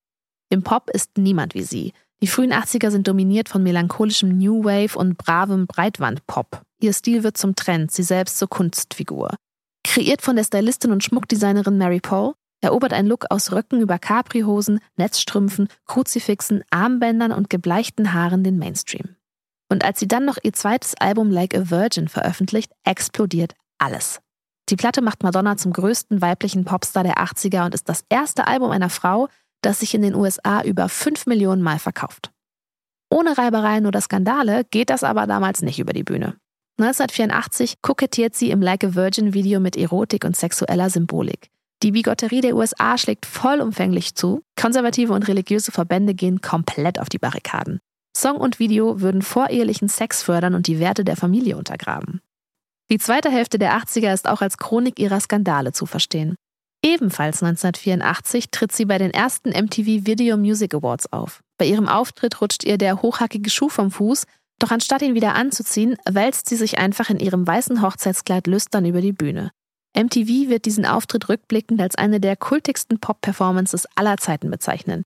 Im 0.50 0.64
Pop 0.64 0.90
ist 0.90 1.20
niemand 1.20 1.54
wie 1.54 1.62
sie. 1.62 1.94
Die 2.24 2.28
frühen 2.28 2.52
80er 2.52 2.90
sind 2.90 3.08
dominiert 3.08 3.48
von 3.48 3.62
melancholischem 3.62 4.36
New 4.36 4.64
Wave 4.64 4.98
und 4.98 5.20
bravem 5.20 5.68
Breitwand-Pop. 5.68 6.64
Ihr 6.82 6.94
Stil 6.94 7.24
wird 7.24 7.38
zum 7.38 7.54
Trend, 7.56 7.92
sie 7.92 8.02
selbst 8.02 8.40
zur 8.40 8.50
Kunstfigur. 8.50 9.36
Kreiert 9.84 10.24
von 10.24 10.36
der 10.36 10.46
Stylistin 10.46 10.92
und 10.92 11.04
Schmuckdesignerin 11.04 11.78
Mary 11.78 12.00
Poe, 12.00 12.34
erobert 12.62 12.94
ein 12.94 13.06
Look 13.06 13.26
aus 13.30 13.52
Röcken 13.52 13.82
über 13.82 14.00
Caprihosen, 14.00 14.80
Netzstrümpfen, 14.96 15.68
Kruzifixen, 15.86 16.64
Armbändern 16.72 17.32
und 17.32 17.52
gebleichten 17.52 18.14
Haaren 18.14 18.44
den 18.44 18.58
Mainstream. 18.58 19.16
Und 19.70 19.86
als 19.86 20.00
sie 20.00 20.08
dann 20.08 20.26
noch 20.26 20.38
ihr 20.42 20.54
zweites 20.54 20.96
Album 20.96 21.30
Like 21.30 21.56
a 21.56 21.70
Virgin 21.70 22.08
veröffentlicht, 22.08 22.72
explodiert 22.84 23.54
alles. 23.78 24.20
Die 24.70 24.76
Platte 24.76 25.02
macht 25.02 25.24
Madonna 25.24 25.56
zum 25.56 25.72
größten 25.72 26.22
weiblichen 26.22 26.66
Popstar 26.66 27.04
der 27.04 27.18
80er 27.18 27.66
und 27.66 27.74
ist 27.74 27.88
das 27.88 28.04
erste 28.10 28.48
Album 28.48 28.72
einer 28.72 28.90
Frau, 28.90 29.30
das 29.62 29.80
sich 29.80 29.94
in 29.94 30.02
den 30.02 30.16
USA 30.16 30.62
über 30.62 30.90
5 30.90 31.26
Millionen 31.26 31.62
Mal 31.62 31.80
verkauft. 31.80 32.32
Ohne 33.10 33.38
Reibereien 33.38 33.86
oder 33.86 34.02
Skandale 34.02 34.66
geht 34.66 34.90
das 34.90 35.04
aber 35.04 35.28
damals 35.28 35.62
nicht 35.62 35.80
über 35.80 35.94
die 35.94 36.04
Bühne. 36.04 36.36
1984 36.80 37.82
kokettiert 37.82 38.36
sie 38.36 38.52
im 38.52 38.62
Like 38.62 38.84
a 38.84 38.94
Virgin 38.94 39.34
Video 39.34 39.60
mit 39.60 39.78
Erotik 39.78 40.26
und 40.26 40.36
sexueller 40.36 40.90
Symbolik. 40.90 41.50
Die 41.84 41.92
Bigotterie 41.92 42.42
der 42.42 42.56
USA 42.56 42.98
schlägt 42.98 43.26
vollumfänglich 43.26 44.16
zu. 44.16 44.44
Konservative 44.60 45.14
und 45.14 45.28
religiöse 45.28 45.72
Verbände 45.72 46.14
gehen 46.14 46.42
komplett 46.42 47.00
auf 47.00 47.10
die 47.10 47.20
Barrikaden. 47.20 47.80
Song 48.16 48.38
und 48.38 48.60
Video 48.60 49.00
würden 49.00 49.22
vorehelichen 49.22 49.88
Sex 49.88 50.24
fördern 50.24 50.56
und 50.56 50.68
die 50.68 50.80
Werte 50.80 51.04
der 51.04 51.16
Familie 51.16 51.56
untergraben. 51.56 52.22
Die 52.90 53.00
zweite 53.00 53.30
Hälfte 53.30 53.60
der 53.60 53.78
80er 53.78 54.14
ist 54.14 54.30
auch 54.30 54.42
als 54.42 54.58
Chronik 54.58 54.98
ihrer 54.98 55.20
Skandale 55.20 55.74
zu 55.74 55.86
verstehen. 55.86 56.36
Ebenfalls 56.84 57.44
1984 57.44 58.50
tritt 58.52 58.72
sie 58.72 58.86
bei 58.86 58.98
den 58.98 59.12
ersten 59.12 59.50
MTV 59.50 60.06
Video 60.06 60.38
Music 60.38 60.74
Awards 60.74 61.12
auf. 61.12 61.42
Bei 61.58 61.66
ihrem 61.66 61.90
Auftritt 61.90 62.40
rutscht 62.40 62.64
ihr 62.64 62.78
der 62.78 63.02
hochhackige 63.02 63.50
Schuh 63.50 63.68
vom 63.68 63.92
Fuß, 63.92 64.26
doch 64.60 64.72
anstatt 64.72 65.02
ihn 65.02 65.16
wieder 65.16 65.36
anzuziehen, 65.36 65.98
wälzt 66.10 66.48
sie 66.48 66.56
sich 66.56 66.78
einfach 66.78 67.10
in 67.10 67.20
ihrem 67.20 67.46
weißen 67.46 67.82
Hochzeitskleid 67.82 68.48
lüstern 68.48 68.86
über 68.86 69.02
die 69.02 69.12
Bühne. 69.12 69.52
MTV 69.96 70.50
wird 70.50 70.66
diesen 70.66 70.86
Auftritt 70.86 71.28
rückblickend 71.28 71.82
als 71.82 71.96
eine 71.96 72.20
der 72.20 72.38
kultigsten 72.38 73.00
Pop-Performances 73.00 73.88
aller 73.96 74.18
Zeiten 74.18 74.50
bezeichnen. 74.50 75.04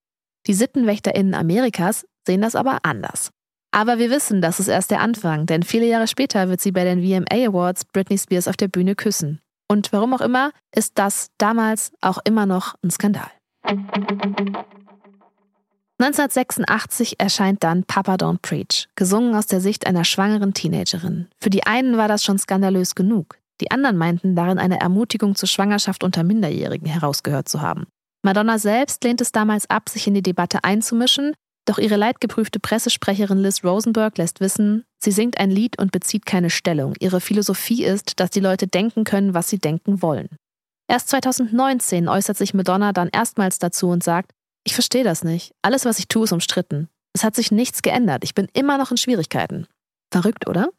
Die 0.47 0.53
SittenwächterInnen 0.53 1.33
Amerikas 1.33 2.05
sehen 2.27 2.41
das 2.41 2.55
aber 2.55 2.79
anders. 2.83 3.31
Aber 3.71 3.99
wir 3.99 4.09
wissen, 4.09 4.41
das 4.41 4.59
ist 4.59 4.67
erst 4.67 4.91
der 4.91 4.99
Anfang, 4.99 5.45
denn 5.45 5.63
viele 5.63 5.85
Jahre 5.85 6.07
später 6.07 6.49
wird 6.49 6.59
sie 6.59 6.73
bei 6.73 6.83
den 6.83 7.01
VMA 7.01 7.47
Awards 7.47 7.85
Britney 7.85 8.17
Spears 8.17 8.49
auf 8.49 8.57
der 8.57 8.67
Bühne 8.67 8.95
küssen. 8.95 9.39
Und 9.69 9.93
warum 9.93 10.13
auch 10.13 10.21
immer, 10.21 10.51
ist 10.75 10.99
das 10.99 11.29
damals 11.37 11.93
auch 12.01 12.19
immer 12.25 12.45
noch 12.45 12.75
ein 12.83 12.91
Skandal. 12.91 13.31
1986 16.01 17.19
erscheint 17.19 17.63
dann 17.63 17.83
Papa 17.85 18.15
Don't 18.15 18.39
Preach, 18.41 18.89
gesungen 18.95 19.35
aus 19.35 19.45
der 19.45 19.61
Sicht 19.61 19.87
einer 19.87 20.03
schwangeren 20.03 20.53
Teenagerin. 20.53 21.27
Für 21.39 21.51
die 21.51 21.65
einen 21.65 21.95
war 21.95 22.09
das 22.09 22.23
schon 22.23 22.39
skandalös 22.39 22.95
genug. 22.95 23.37
Die 23.61 23.71
anderen 23.71 23.97
meinten 23.97 24.35
darin 24.35 24.57
eine 24.57 24.81
Ermutigung 24.81 25.35
zur 25.35 25.47
Schwangerschaft 25.47 26.03
unter 26.03 26.23
Minderjährigen 26.23 26.87
herausgehört 26.87 27.47
zu 27.47 27.61
haben. 27.61 27.85
Madonna 28.23 28.57
selbst 28.57 29.03
lehnt 29.03 29.21
es 29.21 29.31
damals 29.31 29.69
ab, 29.69 29.89
sich 29.89 30.07
in 30.07 30.15
die 30.15 30.23
Debatte 30.23 30.63
einzumischen, 30.63 31.33
doch 31.65 31.77
ihre 31.77 31.96
leidgeprüfte 31.96 32.60
Pressesprecherin 32.60 33.38
Liz 33.38 33.63
Rosenberg 33.63 34.18
lässt 34.18 34.39
wissen, 34.39 34.86
sie 35.00 35.12
singt 35.12 35.39
ein 35.39 35.51
Lied 35.51 35.80
und 35.80 35.91
bezieht 35.91 36.25
keine 36.25 36.50
Stellung. 36.50 36.94
Ihre 37.00 37.22
Philosophie 37.22 37.84
ist, 37.84 38.20
dass 38.20 38.30
die 38.32 38.39
Leute 38.39 38.68
denken 38.68 39.03
können, 39.03 39.34
was 39.34 39.50
sie 39.50 39.60
denken 39.60 40.01
wollen. 40.01 40.30
Erst 40.88 41.10
2019 41.10 42.10
äußert 42.10 42.38
sich 42.38 42.53
Madonna 42.53 42.91
dann 42.91 43.10
erstmals 43.10 43.60
dazu 43.60 43.89
und 43.89 44.03
sagt, 44.03 44.32
ich 44.63 44.74
verstehe 44.74 45.03
das 45.03 45.24
nicht. 45.24 45.53
Alles, 45.62 45.86
was 45.86 46.00
ich 46.00 46.08
tue, 46.08 46.25
ist 46.25 46.34
umstritten. 46.34 46.89
Es 47.13 47.24
hat 47.24 47.36
sich 47.36 47.51
nichts 47.51 47.82
geändert. 47.82 48.24
Ich 48.24 48.36
bin 48.36 48.48
immer 48.53 48.77
noch 48.77 48.91
in 48.91 48.98
Schwierigkeiten. 48.98 49.68
Verrückt, 50.12 50.48
oder? 50.50 50.70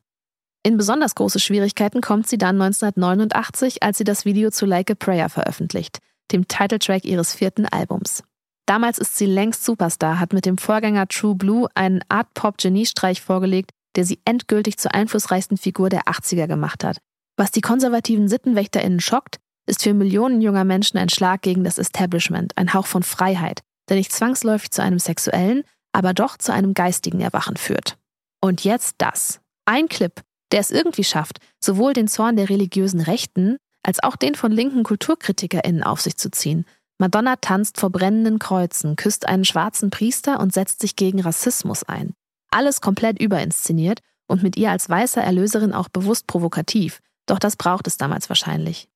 In 0.65 0.77
besonders 0.77 1.15
große 1.15 1.41
Schwierigkeiten 1.41 2.01
kommt 2.01 2.29
sie 2.29 2.39
dann 2.39 2.61
1989, 2.61 3.83
als 3.83 3.99
sie 3.99 4.05
das 4.05 4.25
Video 4.25 4.51
zu 4.51 4.67
Like 4.67 4.91
a 4.91 4.95
Prayer 4.95 5.29
veröffentlicht, 5.29 5.99
dem 6.31 6.47
Titeltrack 6.47 7.05
ihres 7.05 7.35
vierten 7.35 7.67
Albums. 7.67 8.23
Damals 8.67 8.99
ist 8.99 9.17
sie 9.17 9.27
längst 9.27 9.65
Superstar, 9.65 10.21
hat 10.21 10.33
mit 10.33 10.47
dem 10.47 10.59
Vorgänger 10.59 11.09
True 11.09 11.35
Blue 11.35 11.69
einen 11.75 12.01
Art-Pop-Geniestreich 12.09 13.21
vorgelegt, 13.21 13.71
der 13.97 14.05
sie 14.05 14.21
endgültig 14.25 14.79
zur 14.79 14.95
einflussreichsten 14.95 15.57
Figur 15.57 15.89
der 15.89 16.03
80er 16.05 16.47
gemacht 16.47 16.85
hat. 16.85 16.99
Was 17.37 17.51
die 17.51 17.61
konservativen 17.61 18.29
SittenwächterInnen 18.29 19.01
schockt, 19.01 19.39
ist 19.67 19.83
für 19.83 19.95
Millionen 19.95 20.41
junger 20.41 20.65
Menschen 20.65 20.99
ein 20.99 21.09
Schlag 21.09 21.43
gegen 21.43 21.65
das 21.65 21.79
Establishment, 21.79 22.57
ein 22.57 22.73
Hauch 22.75 22.87
von 22.87 23.03
Freiheit, 23.03 23.61
der 23.89 23.97
nicht 23.97 24.13
zwangsläufig 24.13 24.71
zu 24.71 24.83
einem 24.83 24.99
sexuellen, 24.99 25.65
aber 25.93 26.15
doch 26.15 26.37
zu 26.37 26.53
einem 26.53 26.75
geistigen 26.75 27.21
Erwachen 27.21 27.57
führt. 27.57 27.99
Und 28.41 28.65
jetzt 28.65 28.97
das. 28.99 29.41
Ein 29.67 29.89
Clip, 29.89 30.21
der 30.51 30.61
es 30.61 30.71
irgendwie 30.71 31.05
schafft, 31.05 31.39
sowohl 31.61 31.93
den 31.93 32.09
Zorn 32.09 32.37
der 32.37 32.49
religiösen 32.49 33.01
Rechten 33.01 33.57
als 33.83 34.03
auch 34.03 34.17
den 34.17 34.35
von 34.35 34.53
linken 34.53 34.85
KulturkritikerInnen 34.85 35.83
auf 35.83 36.01
sich 36.01 36.17
zu 36.17 36.31
ziehen. 36.31 36.65
Madonna 37.03 37.35
tanzt 37.35 37.81
vor 37.81 37.91
brennenden 37.91 38.39
Kreuzen, 38.39 38.95
küsst 38.95 39.27
einen 39.27 39.45
schwarzen 39.45 39.91
Priester 39.91 40.39
und 40.39 40.55
setzt 40.55 40.81
sich 40.81 40.95
gegen 40.95 41.21
Rassismus 41.21 41.83
ein. 41.83 42.15
Alles 42.53 42.81
komplett 42.81 43.21
überinszeniert 43.21 43.99
und 44.29 44.45
mit 44.45 44.57
ihr 44.57 44.71
als 44.71 44.89
weißer 44.89 45.21
Erlöserin 45.21 45.73
auch 45.73 45.89
bewusst 45.89 46.29
provokativ. 46.29 47.01
Doch 47.27 47.41
das 47.41 47.57
braucht 47.57 47.89
es 47.89 47.97
damals 47.97 48.29
wahrscheinlich. 48.29 48.89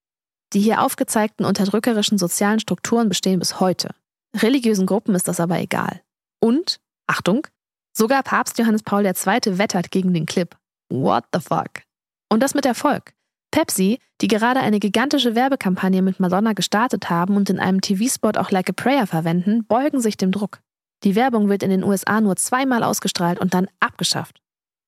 Die 0.53 0.61
hier 0.61 0.83
aufgezeigten 0.83 1.45
unterdrückerischen 1.45 2.17
sozialen 2.17 2.61
Strukturen 2.61 3.09
bestehen 3.09 3.41
bis 3.41 3.59
heute. 3.59 3.93
Religiösen 4.37 4.87
Gruppen 4.87 5.17
ist 5.17 5.27
das 5.27 5.41
aber 5.41 5.59
egal. 5.59 6.01
Und, 6.39 6.79
Achtung, 7.09 7.49
sogar 7.93 8.23
Papst 8.23 8.57
Johannes 8.57 8.85
Paul 8.85 9.05
II. 9.05 9.59
wettert 9.59 9.91
gegen 9.91 10.15
den 10.15 10.27
Clip. 10.27 10.57
What 10.91 11.25
the 11.35 11.41
fuck? 11.41 11.83
Und 12.31 12.41
das 12.45 12.55
mit 12.55 12.67
Erfolg. 12.67 13.16
Pepsi, 13.57 14.01
die 14.21 14.29
gerade 14.29 14.61
eine 14.61 14.81
gigantische 14.81 15.35
Werbekampagne 15.35 16.03
mit 16.03 16.21
Madonna 16.21 16.53
gestartet 16.53 17.09
haben 17.09 17.39
und 17.39 17.49
in 17.49 17.59
einem 17.59 17.81
TV-Spot 17.81 18.39
auch 18.39 18.51
Like 18.51 18.69
a 18.69 18.75
Prayer 18.75 19.07
verwenden, 19.07 19.65
beugen 19.65 19.99
sich 19.99 20.19
dem 20.19 20.31
Druck. 20.31 20.61
Die 21.05 21.17
Werbung 21.17 21.49
wird 21.49 21.63
in 21.63 21.71
den 21.71 21.83
USA 21.83 22.21
nur 22.21 22.37
zweimal 22.37 22.83
ausgestrahlt 22.83 23.41
und 23.41 23.55
dann 23.55 23.69
abgeschafft. 23.81 24.43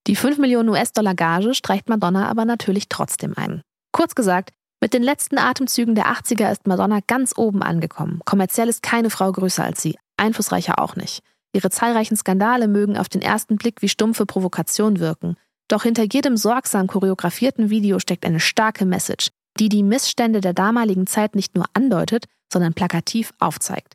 Die 0.07 0.17
5 0.17 0.37
Millionen 0.37 0.69
US-Dollar 0.69 1.15
Gage 1.15 1.55
streicht 1.55 1.89
Madonna 1.89 2.29
aber 2.29 2.45
natürlich 2.45 2.91
trotzdem 2.91 3.33
ein. 3.39 3.63
Kurz 3.91 4.15
gesagt, 4.15 4.51
mit 4.83 4.93
den 4.93 5.03
letzten 5.03 5.39
Atemzügen 5.39 5.95
der 5.95 6.09
80er 6.09 6.53
ist 6.53 6.67
Madonna 6.67 6.99
ganz 7.07 7.33
oben 7.39 7.63
angekommen. 7.63 8.21
Kommerziell 8.27 8.69
ist 8.69 8.83
keine 8.83 9.09
Frau 9.09 9.33
größer 9.33 9.65
als 9.65 9.81
sie, 9.81 9.97
einflussreicher 10.19 10.79
auch 10.79 10.95
nicht. 10.95 11.23
Ihre 11.55 11.71
zahlreichen 11.71 12.19
Skandale 12.19 12.69
mögen 12.69 12.99
auf 12.99 13.09
den 13.09 13.23
ersten 13.23 13.57
Blick 13.57 13.81
wie 13.81 13.89
stumpfe 13.89 14.27
Provokation 14.27 14.99
wirken. 15.01 15.37
Doch 15.69 15.83
hinter 15.83 16.05
jedem 16.05 16.37
sorgsam 16.37 16.87
choreografierten 16.87 17.71
Video 17.71 17.99
steckt 17.99 18.25
eine 18.25 18.41
starke 18.41 18.87
Message, 18.87 19.29
die 19.61 19.69
die 19.69 19.83
Missstände 19.83 20.41
der 20.41 20.55
damaligen 20.55 21.07
Zeit 21.07 21.35
nicht 21.35 21.55
nur 21.55 21.67
andeutet, 21.75 22.25
sondern 22.51 22.75
plakativ 22.75 23.33
aufzeigt. 23.39 23.95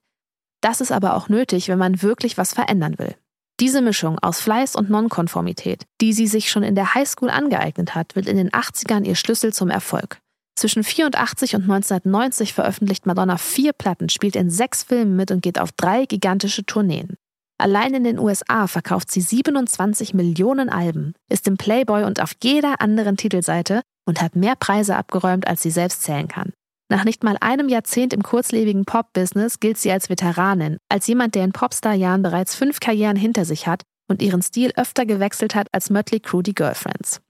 Das 0.61 0.81
ist 0.81 0.91
aber 0.91 1.15
auch 1.15 1.29
nötig, 1.29 1.67
wenn 1.67 1.79
man 1.79 2.01
wirklich 2.01 2.37
was 2.37 2.53
verändern 2.53 2.97
will. 2.97 3.15
Diese 3.59 3.81
Mischung 3.81 4.17
aus 4.19 4.39
Fleiß 4.39 4.75
und 4.75 4.89
Nonkonformität, 4.89 5.85
die 6.01 6.13
sie 6.13 6.27
sich 6.27 6.49
schon 6.49 6.63
in 6.63 6.75
der 6.75 6.95
Highschool 6.95 7.29
angeeignet 7.29 7.95
hat, 7.95 8.15
wird 8.15 8.27
in 8.27 8.37
den 8.37 8.49
80ern 8.49 9.03
ihr 9.03 9.15
Schlüssel 9.15 9.53
zum 9.53 9.69
Erfolg. 9.69 10.19
Zwischen 10.55 10.83
84 10.83 11.55
und 11.55 11.63
1990 11.63 12.53
veröffentlicht 12.53 13.05
Madonna 13.05 13.37
vier 13.37 13.73
Platten, 13.73 14.09
spielt 14.09 14.35
in 14.35 14.49
sechs 14.49 14.83
Filmen 14.83 15.15
mit 15.15 15.31
und 15.31 15.41
geht 15.41 15.59
auf 15.59 15.71
drei 15.71 16.05
gigantische 16.05 16.65
Tourneen. 16.65 17.17
Allein 17.63 17.93
in 17.93 18.03
den 18.03 18.19
USA 18.19 18.67
verkauft 18.67 19.09
sie 19.09 19.21
27 19.21 20.13
Millionen 20.13 20.67
Alben, 20.67 21.13
ist 21.29 21.47
im 21.47 21.55
Playboy 21.55 22.03
und 22.03 22.21
auf 22.21 22.33
jeder 22.43 22.81
anderen 22.81 23.15
Titelseite 23.15 23.83
und 24.05 24.21
hat 24.21 24.35
mehr 24.35 24.57
Preise 24.57 24.97
abgeräumt, 24.97 25.47
als 25.47 25.61
sie 25.61 25.71
selbst 25.71 26.03
zählen 26.03 26.27
kann. 26.27 26.51
Nach 26.91 27.05
nicht 27.05 27.23
mal 27.23 27.37
einem 27.39 27.69
Jahrzehnt 27.69 28.11
im 28.11 28.21
kurzlebigen 28.21 28.83
Pop-Business 28.83 29.61
gilt 29.61 29.77
sie 29.77 29.93
als 29.93 30.09
Veteranin, 30.09 30.75
als 30.89 31.07
jemand, 31.07 31.35
der 31.35 31.45
in 31.45 31.53
Popstar-Jahren 31.53 32.21
bereits 32.21 32.53
fünf 32.53 32.81
Karrieren 32.81 33.15
hinter 33.15 33.45
sich 33.45 33.65
hat 33.65 33.83
und 34.09 34.21
ihren 34.21 34.41
Stil 34.41 34.73
öfter 34.75 35.05
gewechselt 35.05 35.55
hat 35.55 35.67
als 35.71 35.89
Mötley 35.89 36.19
Crüe 36.19 36.43
die 36.43 36.55
Girlfriends. 36.55 37.21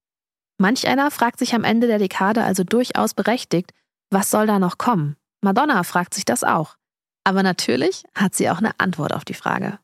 Manch 0.57 0.87
einer 0.87 1.11
fragt 1.11 1.37
sich 1.37 1.53
am 1.53 1.63
Ende 1.63 1.85
der 1.85 1.99
Dekade 1.99 2.43
also 2.43 2.63
durchaus 2.63 3.13
berechtigt, 3.13 3.69
was 4.09 4.31
soll 4.31 4.47
da 4.47 4.57
noch 4.57 4.79
kommen? 4.79 5.15
Madonna 5.41 5.83
fragt 5.83 6.15
sich 6.15 6.25
das 6.25 6.43
auch. 6.43 6.75
Aber 7.23 7.43
natürlich 7.43 8.03
hat 8.15 8.33
sie 8.33 8.49
auch 8.49 8.57
eine 8.57 8.71
Antwort 8.79 9.13
auf 9.13 9.25
die 9.25 9.35
Frage. 9.35 9.77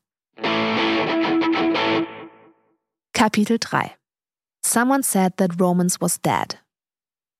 Kapitel 3.20 3.58
3 3.60 3.98
Someone 4.66 5.04
said 5.04 5.36
that 5.36 5.60
Romance 5.60 6.00
was 6.00 6.22
dead. 6.22 6.58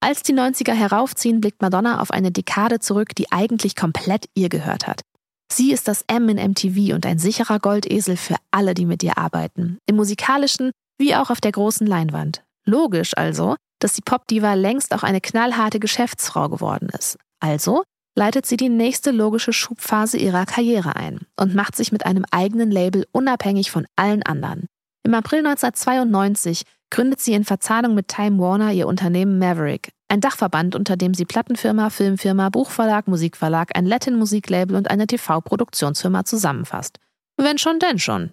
Als 0.02 0.24
die 0.24 0.34
90er 0.34 0.74
heraufziehen, 0.74 1.40
blickt 1.40 1.62
Madonna 1.62 2.02
auf 2.02 2.12
eine 2.12 2.34
Dekade 2.34 2.82
zurück, 2.82 3.16
die 3.16 3.32
eigentlich 3.32 3.78
komplett 3.78 4.26
ihr 4.36 4.50
gehört 4.50 4.88
hat. 4.88 5.04
Sie 5.50 5.72
ist 5.72 5.88
das 5.88 6.04
M 6.08 6.28
in 6.28 6.36
MTV 6.36 6.94
und 6.94 7.06
ein 7.06 7.18
sicherer 7.18 7.60
Goldesel 7.60 8.18
für 8.18 8.36
alle, 8.52 8.74
die 8.74 8.86
mit 8.86 9.04
ihr 9.04 9.18
arbeiten. 9.18 9.78
Im 9.86 9.96
musikalischen 9.96 10.72
wie 10.98 11.16
auch 11.16 11.30
auf 11.30 11.40
der 11.40 11.54
großen 11.54 11.88
Leinwand. 11.88 12.44
Logisch 12.66 13.16
also, 13.16 13.56
dass 13.80 13.94
die 13.94 14.02
Popdiva 14.02 14.56
längst 14.56 14.94
auch 14.94 15.04
eine 15.04 15.22
knallharte 15.22 15.80
Geschäftsfrau 15.80 16.50
geworden 16.50 16.90
ist. 16.90 17.18
Also 17.40 17.84
leitet 18.18 18.46
sie 18.46 18.58
die 18.58 18.68
nächste 18.68 19.12
logische 19.12 19.54
Schubphase 19.54 20.18
ihrer 20.18 20.46
Karriere 20.46 20.98
ein 20.98 21.22
und 21.38 21.56
macht 21.56 21.78
sich 21.78 21.94
mit 21.94 22.06
einem 22.06 22.26
eigenen 22.32 22.70
Label 22.70 23.08
unabhängig 23.14 23.72
von 23.72 23.88
allen 23.96 24.24
anderen. 24.24 24.68
Im 25.04 25.14
April 25.14 25.40
1992 25.40 26.64
gründet 26.90 27.22
sie 27.22 27.34
in 27.34 27.44
Verzahnung 27.44 27.96
mit 27.96 28.08
Time 28.08 28.40
Warner 28.40 28.72
ihr 28.72 28.88
Unternehmen 28.88 29.40
Maverick, 29.40 29.92
ein 30.08 30.22
Dachverband, 30.22 30.76
unter 30.76 30.98
dem 30.98 31.14
sie 31.14 31.26
Plattenfirma, 31.26 31.90
Filmfirma, 31.90 32.50
Buchverlag, 32.50 33.08
Musikverlag, 33.08 33.76
ein 33.76 33.86
Latin-Musiklabel 33.86 34.76
und 34.76 34.90
eine 34.90 35.08
TV-Produktionsfirma 35.08 36.26
zusammenfasst. 36.26 37.00
Wenn 37.38 37.58
schon, 37.58 37.80
denn 37.80 38.00
schon. 38.00 38.32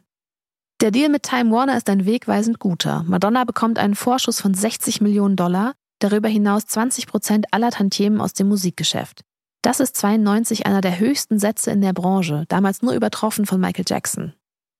Der 0.81 0.91
Deal 0.91 1.09
mit 1.09 1.23
Time 1.23 1.51
Warner 1.53 1.77
ist 1.77 1.89
ein 1.89 2.05
wegweisend 2.05 2.59
guter. 2.59 3.05
Madonna 3.07 3.45
bekommt 3.45 3.79
einen 3.79 3.95
Vorschuss 3.95 4.41
von 4.41 4.53
60 4.53 5.01
Millionen 5.01 5.37
Dollar, 5.37 5.75
darüber 6.01 6.29
hinaus 6.29 6.67
20 6.67 7.07
Prozent 7.07 7.47
aller 7.53 7.71
Tantiemen 7.71 8.21
aus 8.21 8.35
dem 8.35 8.49
Musikgeschäft. 8.49 9.23
Das 9.63 9.81
ist 9.81 9.97
92 9.97 10.67
einer 10.67 10.81
der 10.81 10.99
höchsten 10.99 11.39
Sätze 11.39 11.71
in 11.71 11.81
der 11.81 11.93
Branche, 11.93 12.45
damals 12.49 12.83
nur 12.83 12.93
übertroffen 12.93 13.47
von 13.47 13.61
Michael 13.61 13.85
Jackson. 13.89 14.35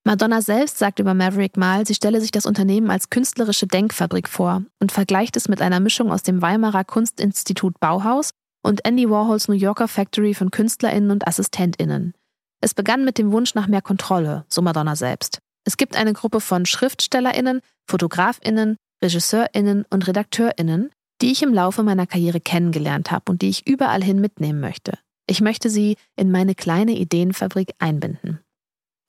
Madonna 0.07 0.41
selbst 0.41 0.77
sagt 0.77 0.99
über 0.99 1.13
Maverick 1.13 1.57
mal, 1.57 1.85
sie 1.85 1.93
stelle 1.93 2.21
sich 2.21 2.31
das 2.31 2.45
Unternehmen 2.45 2.89
als 2.89 3.09
künstlerische 3.09 3.67
Denkfabrik 3.67 4.29
vor 4.29 4.63
und 4.79 4.93
vergleicht 4.93 5.35
es 5.35 5.49
mit 5.49 5.61
einer 5.61 5.81
Mischung 5.81 6.13
aus 6.13 6.23
dem 6.23 6.41
Weimarer 6.41 6.85
Kunstinstitut 6.85 7.77
Bauhaus 7.81 8.29
und 8.63 8.85
Andy 8.85 9.09
Warhols 9.09 9.49
New 9.49 9.55
Yorker 9.55 9.89
Factory 9.89 10.33
von 10.33 10.49
KünstlerInnen 10.49 11.11
und 11.11 11.27
AssistentInnen. 11.27 12.13
Es 12.61 12.73
begann 12.73 13.03
mit 13.03 13.17
dem 13.17 13.33
Wunsch 13.33 13.53
nach 13.53 13.67
mehr 13.67 13.81
Kontrolle, 13.81 14.45
so 14.47 14.61
Madonna 14.61 14.95
selbst. 14.95 15.39
Es 15.65 15.75
gibt 15.75 15.97
eine 15.97 16.13
Gruppe 16.13 16.39
von 16.39 16.65
SchriftstellerInnen, 16.65 17.59
FotografInnen, 17.85 18.77
RegisseurInnen 19.03 19.83
und 19.89 20.07
RedakteurInnen, 20.07 20.89
die 21.21 21.33
ich 21.33 21.43
im 21.43 21.53
Laufe 21.53 21.83
meiner 21.83 22.07
Karriere 22.07 22.39
kennengelernt 22.39 23.11
habe 23.11 23.29
und 23.29 23.41
die 23.41 23.49
ich 23.49 23.67
überall 23.67 24.01
hin 24.01 24.21
mitnehmen 24.21 24.61
möchte. 24.61 24.97
Ich 25.29 25.41
möchte 25.41 25.69
sie 25.69 25.97
in 26.15 26.31
meine 26.31 26.55
kleine 26.55 26.93
Ideenfabrik 26.93 27.73
einbinden. 27.79 28.39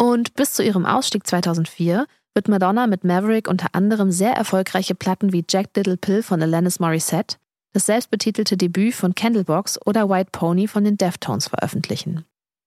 Und 0.01 0.35
bis 0.35 0.53
zu 0.53 0.63
ihrem 0.63 0.87
Ausstieg 0.87 1.27
2004 1.27 2.07
wird 2.35 2.49
Madonna 2.49 2.87
mit 2.87 3.03
Maverick 3.03 3.49
unter 3.49 3.75
anderem 3.75 4.13
sehr 4.13 4.33
erfolgreiche 4.33 4.95
Platten 4.95 5.33
wie 5.33 5.45
Jack 5.49 5.77
Little 5.77 5.97
Pill 5.97 6.23
von 6.23 6.41
Alanis 6.41 6.79
Morissette, 6.79 7.37
das 7.73 7.87
selbstbetitelte 7.87 8.57
Debüt 8.57 8.95
von 8.95 9.15
Candlebox 9.15 9.79
oder 9.85 10.09
White 10.09 10.31
Pony 10.31 10.69
von 10.69 10.85
den 10.85 10.97
Deftones 10.97 11.49
veröffentlichen. 11.49 12.25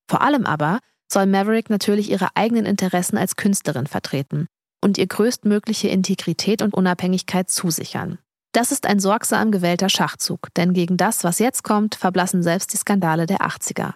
Vor 0.10 0.22
allem 0.22 0.46
aber 0.46 0.80
soll 1.12 1.26
Maverick 1.26 1.70
natürlich 1.70 2.12
ihre 2.12 2.36
eigenen 2.36 2.66
Interessen 2.66 3.18
als 3.18 3.38
Künstlerin 3.38 3.88
vertreten 3.88 4.48
und 4.84 4.98
ihr 4.98 5.08
größtmögliche 5.08 5.88
Integrität 5.88 6.62
und 6.62 6.74
Unabhängigkeit 6.74 7.50
zusichern. 7.50 8.18
Das 8.52 8.74
ist 8.74 8.86
ein 8.86 9.00
sorgsam 9.00 9.52
gewählter 9.52 9.88
Schachzug, 9.88 10.54
denn 10.56 10.74
gegen 10.74 10.98
das, 10.98 11.24
was 11.24 11.40
jetzt 11.40 11.64
kommt, 11.64 11.96
verblassen 11.96 12.44
selbst 12.44 12.74
die 12.74 12.78
Skandale 12.78 13.26
der 13.26 13.40
80er. 13.40 13.94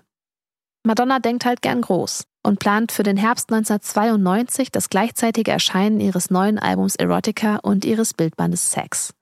Madonna 0.83 1.19
denkt 1.19 1.43
halt 1.43 1.61
gern 1.61 1.81
groß 1.81 2.25
und 2.45 2.59
plant 2.59 2.91
für 2.91 3.03
den 3.03 3.17
Herbst 3.17 3.51
1992 3.51 4.71
das 4.71 4.89
gleichzeitige 4.89 5.51
Erscheinen 5.51 5.99
ihres 5.99 6.29
neuen 6.29 6.59
Albums 6.59 6.95
Erotica 6.95 7.57
und 7.57 7.83
ihres 7.83 8.13
Bildbandes 8.13 8.71
Sex. 8.71 9.13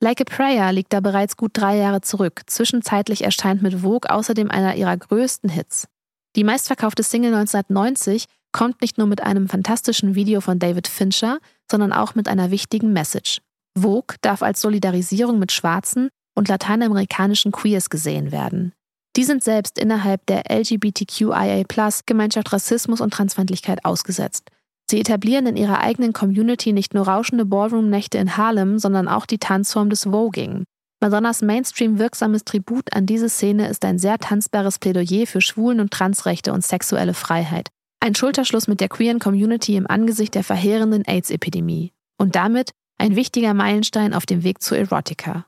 Like 0.00 0.20
a 0.20 0.24
Prayer 0.24 0.72
liegt 0.72 0.92
da 0.92 0.98
bereits 1.00 1.36
gut 1.36 1.52
drei 1.54 1.76
Jahre 1.76 2.00
zurück. 2.00 2.42
Zwischenzeitlich 2.46 3.22
erscheint 3.22 3.62
mit 3.62 3.82
Vogue 3.82 4.10
außerdem 4.10 4.50
einer 4.50 4.74
ihrer 4.74 4.96
größten 4.96 5.48
Hits. 5.48 5.86
Die 6.34 6.42
meistverkaufte 6.42 7.04
Single 7.04 7.32
1990 7.34 8.24
kommt 8.50 8.82
nicht 8.82 8.98
nur 8.98 9.06
mit 9.06 9.22
einem 9.22 9.48
fantastischen 9.48 10.16
Video 10.16 10.40
von 10.40 10.58
David 10.58 10.88
Fincher, 10.88 11.38
sondern 11.70 11.92
auch 11.92 12.16
mit 12.16 12.26
einer 12.26 12.50
wichtigen 12.50 12.92
Message. 12.92 13.38
Vogue 13.78 14.16
darf 14.22 14.42
als 14.42 14.60
Solidarisierung 14.60 15.38
mit 15.38 15.52
schwarzen 15.52 16.08
und 16.34 16.48
lateinamerikanischen 16.48 17.52
Queers 17.52 17.90
gesehen 17.90 18.32
werden. 18.32 18.72
Die 19.16 19.24
sind 19.24 19.44
selbst 19.44 19.78
innerhalb 19.78 20.24
der 20.26 20.50
LGBTQIA-Gemeinschaft 20.50 22.52
Rassismus 22.52 23.00
und 23.00 23.12
Transfeindlichkeit 23.12 23.84
ausgesetzt. 23.84 24.50
Sie 24.90 25.00
etablieren 25.00 25.46
in 25.46 25.56
ihrer 25.56 25.80
eigenen 25.80 26.12
Community 26.12 26.72
nicht 26.72 26.94
nur 26.94 27.08
rauschende 27.08 27.44
Ballroom-Nächte 27.44 28.18
in 28.18 28.36
Harlem, 28.36 28.78
sondern 28.78 29.08
auch 29.08 29.26
die 29.26 29.38
Tanzform 29.38 29.90
des 29.90 30.04
Voging. 30.04 30.64
Madonnas 31.00 31.42
Mainstream-wirksames 31.42 32.44
Tribut 32.44 32.94
an 32.94 33.06
diese 33.06 33.28
Szene 33.28 33.68
ist 33.68 33.84
ein 33.84 33.98
sehr 33.98 34.18
tanzbares 34.18 34.78
Plädoyer 34.78 35.26
für 35.26 35.40
Schwulen- 35.40 35.80
und 35.80 35.90
Transrechte 35.90 36.52
und 36.52 36.64
sexuelle 36.64 37.14
Freiheit. 37.14 37.68
Ein 38.00 38.14
Schulterschluss 38.14 38.68
mit 38.68 38.80
der 38.80 38.88
queeren 38.88 39.18
Community 39.18 39.76
im 39.76 39.86
Angesicht 39.86 40.34
der 40.34 40.44
verheerenden 40.44 41.04
AIDS-Epidemie. 41.04 41.92
Und 42.18 42.36
damit 42.36 42.70
ein 42.98 43.16
wichtiger 43.16 43.52
Meilenstein 43.52 44.14
auf 44.14 44.26
dem 44.26 44.44
Weg 44.44 44.62
zu 44.62 44.76
Erotica. 44.76 45.46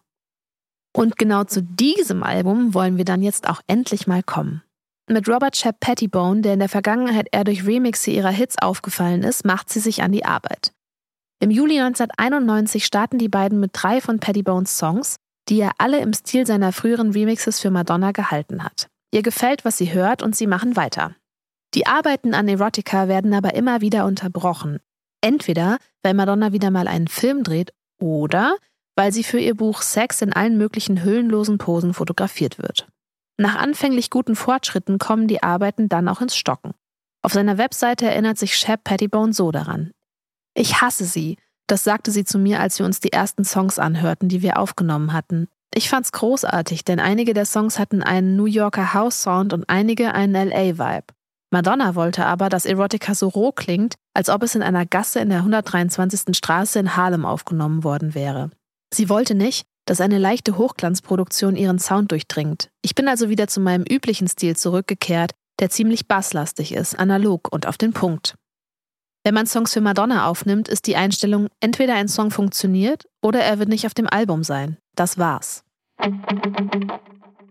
Und 0.97 1.19
genau 1.19 1.45
zu 1.45 1.63
diesem 1.63 2.23
Album 2.23 2.73
wollen 2.73 2.97
wir 2.97 3.05
dann 3.05 3.23
jetzt 3.23 3.49
auch 3.49 3.61
endlich 3.67 4.07
mal 4.07 4.23
kommen. 4.23 4.63
Mit 5.09 5.29
Robert 5.29 5.57
Shep 5.57 5.81
Pettibone, 5.81 6.41
der 6.41 6.55
in 6.55 6.61
der 6.61 6.69
Vergangenheit 6.69 7.27
eher 7.33 7.45
durch 7.45 7.67
Remixe 7.67 8.11
ihrer 8.11 8.31
Hits 8.31 8.57
aufgefallen 8.63 9.23
ist, 9.23 9.45
macht 9.45 9.71
sie 9.71 9.81
sich 9.81 10.03
an 10.03 10.13
die 10.13 10.25
Arbeit. 10.25 10.73
Im 11.41 11.51
Juli 11.51 11.79
1991 11.79 12.87
starten 12.87 13.19
die 13.19 13.29
beiden 13.29 13.61
mit 13.61 13.73
drei 13.75 14.01
von 14.01 14.19
Pettibones 14.19 14.79
Songs, 14.79 15.17
die 15.51 15.61
er 15.61 15.73
alle 15.77 15.99
im 15.99 16.15
Stil 16.15 16.47
seiner 16.47 16.73
früheren 16.73 17.11
Remixes 17.11 17.61
für 17.61 17.71
Madonna 17.71 18.13
gehalten 18.13 18.65
hat. 18.65 18.89
Ihr 19.13 19.23
gefällt, 19.23 19.65
was 19.65 19.77
sie 19.77 19.93
hört 19.93 20.23
und 20.23 20.35
sie 20.35 20.47
machen 20.47 20.77
weiter. 20.77 21.15
Die 21.75 21.87
Arbeiten 21.87 22.35
an 22.35 22.49
Erotica 22.49 23.09
werden 23.09 23.35
aber 23.35 23.55
immer 23.55 23.81
wieder 23.81 24.07
unterbrochen. 24.07 24.79
Entweder, 25.21 25.79
weil 26.03 26.15
Madonna 26.15 26.53
wieder 26.53 26.71
mal 26.71 26.89
einen 26.89 27.09
Film 27.09 27.43
dreht 27.43 27.73
oder 28.01 28.57
weil 28.97 29.13
sie 29.13 29.25
für 29.25 29.39
ihr 29.39 29.55
Buch 29.55 29.83
Sex 29.83 30.23
in 30.23 30.33
allen 30.33 30.57
möglichen 30.57 31.03
hüllenlosen 31.03 31.59
Posen 31.59 31.95
fotografiert 31.95 32.59
wird. 32.59 32.87
Nach 33.37 33.57
anfänglich 33.57 34.11
guten 34.11 34.37
Fortschritten 34.37 34.99
kommen 34.99 35.27
die 35.27 35.43
Arbeiten 35.43 35.89
dann 35.89 36.09
auch 36.09 36.21
ins 36.21 36.37
Stocken. 36.37 36.73
Auf 37.23 37.33
seiner 37.33 37.59
Webseite 37.59 38.07
erinnert 38.07 38.39
sich 38.39 38.57
Shep 38.57 38.85
Pettibone 38.85 39.33
so 39.33 39.51
daran. 39.51 39.91
Ich 40.55 40.81
hasse 40.81 41.05
sie. 41.05 41.39
Das 41.67 41.83
sagte 41.83 42.11
sie 42.11 42.25
zu 42.25 42.39
mir, 42.39 42.61
als 42.61 42.79
wir 42.79 42.87
uns 42.87 43.01
die 43.01 43.13
ersten 43.13 43.45
Songs 43.45 43.79
anhörten, 43.79 44.29
die 44.29 44.43
wir 44.43 44.59
aufgenommen 44.59 45.13
hatten. 45.13 45.49
Ich 45.75 45.89
fand's 45.89 46.13
großartig, 46.13 46.85
denn 46.85 47.01
einige 47.01 47.35
der 47.35 47.47
Songs 47.47 47.79
hatten 47.79 48.03
einen 48.03 48.37
New 48.37 48.45
Yorker 48.45 48.95
House 48.95 49.23
Sound 49.23 49.53
und 49.53 49.69
einige 49.69 50.15
einen 50.15 50.51
LA 50.51 50.79
Vibe. 50.79 51.07
Madonna 51.51 51.95
wollte 51.95 52.27
aber, 52.27 52.49
dass 52.49 52.67
Erotica 52.67 53.15
so 53.15 53.29
roh 53.29 53.53
klingt, 53.53 53.95
als 54.13 54.29
ob 54.29 54.43
es 54.43 54.55
in 54.55 54.63
einer 54.63 54.87
Gasse 54.87 55.21
in 55.21 55.31
der 55.31 55.39
123. 55.39 56.37
Straße 56.37 56.79
in 56.79 56.97
Harlem 56.97 57.25
aufgenommen 57.25 57.83
worden 57.83 58.15
wäre. 58.15 58.51
Sie 58.95 59.09
wollte 59.09 59.35
nicht, 59.35 59.67
dass 59.87 60.01
eine 60.01 60.19
leichte 60.19 60.57
Hochglanzproduktion 60.57 61.57
ihren 61.57 61.81
Sound 61.81 62.13
durchdringt. 62.13 62.69
Ich 62.81 62.95
bin 62.95 63.09
also 63.09 63.29
wieder 63.29 63.49
zu 63.49 63.59
meinem 63.59 63.83
üblichen 63.83 64.29
Stil 64.29 64.55
zurückgekehrt, 64.55 65.33
der 65.59 65.69
ziemlich 65.69 66.07
basslastig 66.07 66.73
ist, 66.73 66.97
analog 66.97 67.53
und 67.53 67.67
auf 67.67 67.77
den 67.77 67.93
Punkt. 67.93 68.37
Wenn 69.25 69.35
man 69.35 69.47
Songs 69.47 69.73
für 69.73 69.81
Madonna 69.81 70.29
aufnimmt, 70.29 70.69
ist 70.69 70.87
die 70.87 70.95
Einstellung, 70.95 71.49
entweder 71.59 71.95
ein 71.95 72.07
Song 72.07 72.31
funktioniert 72.31 73.05
oder 73.21 73.41
er 73.41 73.59
wird 73.59 73.69
nicht 73.69 73.85
auf 73.87 73.95
dem 73.95 74.07
Album 74.07 74.45
sein. 74.45 74.77
Das 74.95 75.19
war's. 75.19 75.65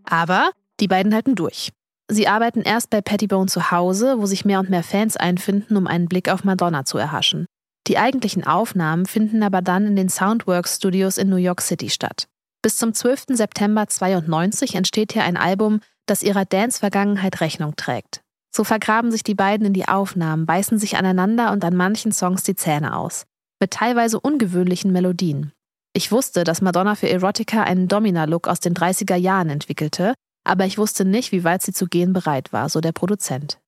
Aber 0.06 0.50
die 0.80 0.88
beiden 0.88 1.14
halten 1.14 1.36
durch. 1.36 1.74
Sie 2.10 2.30
arbeiten 2.30 2.62
erst 2.62 2.90
bei 2.90 3.02
Pettibone 3.02 3.48
zu 3.48 3.70
Hause, 3.70 4.16
wo 4.18 4.28
sich 4.28 4.46
mehr 4.46 4.62
und 4.62 4.70
mehr 4.70 4.84
Fans 4.84 5.18
einfinden, 5.18 5.76
um 5.76 5.88
einen 5.88 6.08
Blick 6.08 6.30
auf 6.30 6.46
Madonna 6.46 6.86
zu 6.86 6.98
erhaschen. 6.98 7.48
Die 7.88 7.98
eigentlichen 7.98 8.46
Aufnahmen 8.46 9.06
finden 9.06 9.44
aber 9.44 9.62
dann 9.62 9.88
in 9.88 9.96
den 9.96 10.10
Soundworks 10.10 10.78
Studios 10.78 11.18
in 11.18 11.30
New 11.30 11.36
York 11.36 11.62
City 11.62 11.90
statt. 11.90 12.28
Bis 12.62 12.78
zum 12.78 12.94
12. 12.94 13.26
September 13.30 13.88
92 13.88 14.76
entsteht 14.76 15.12
hier 15.12 15.26
ein 15.26 15.36
Album, 15.36 15.82
das 16.06 16.24
ihrer 16.24 16.46
Dance-Vergangenheit 16.46 17.42
Rechnung 17.42 17.76
trägt. 17.76 18.22
So 18.56 18.64
vergraben 18.64 19.12
sich 19.12 19.24
die 19.24 19.36
beiden 19.36 19.66
in 19.66 19.74
die 19.74 19.88
Aufnahmen, 19.88 20.46
beißen 20.46 20.78
sich 20.80 20.96
aneinander 20.96 21.52
und 21.52 21.66
an 21.66 21.76
manchen 21.76 22.12
Songs 22.12 22.44
die 22.44 22.56
Zähne 22.56 22.96
aus. 22.96 23.26
Mit 23.60 23.72
teilweise 23.72 24.20
ungewöhnlichen 24.20 24.92
Melodien. 24.92 25.52
Ich 25.94 26.12
wusste, 26.12 26.44
dass 26.44 26.62
Madonna 26.62 26.96
für 26.96 27.10
Erotica 27.10 27.64
einen 27.64 27.88
Domina-Look 27.88 28.48
aus 28.48 28.60
den 28.60 28.74
30er 28.74 29.16
Jahren 29.16 29.50
entwickelte, 29.50 30.14
aber 30.46 30.66
ich 30.66 30.78
wusste 30.78 31.04
nicht, 31.04 31.32
wie 31.32 31.44
weit 31.44 31.62
sie 31.62 31.74
zu 31.74 31.88
gehen 31.88 32.14
bereit 32.14 32.54
war, 32.54 32.70
so 32.70 32.80
der 32.80 32.92
Produzent. 32.92 33.60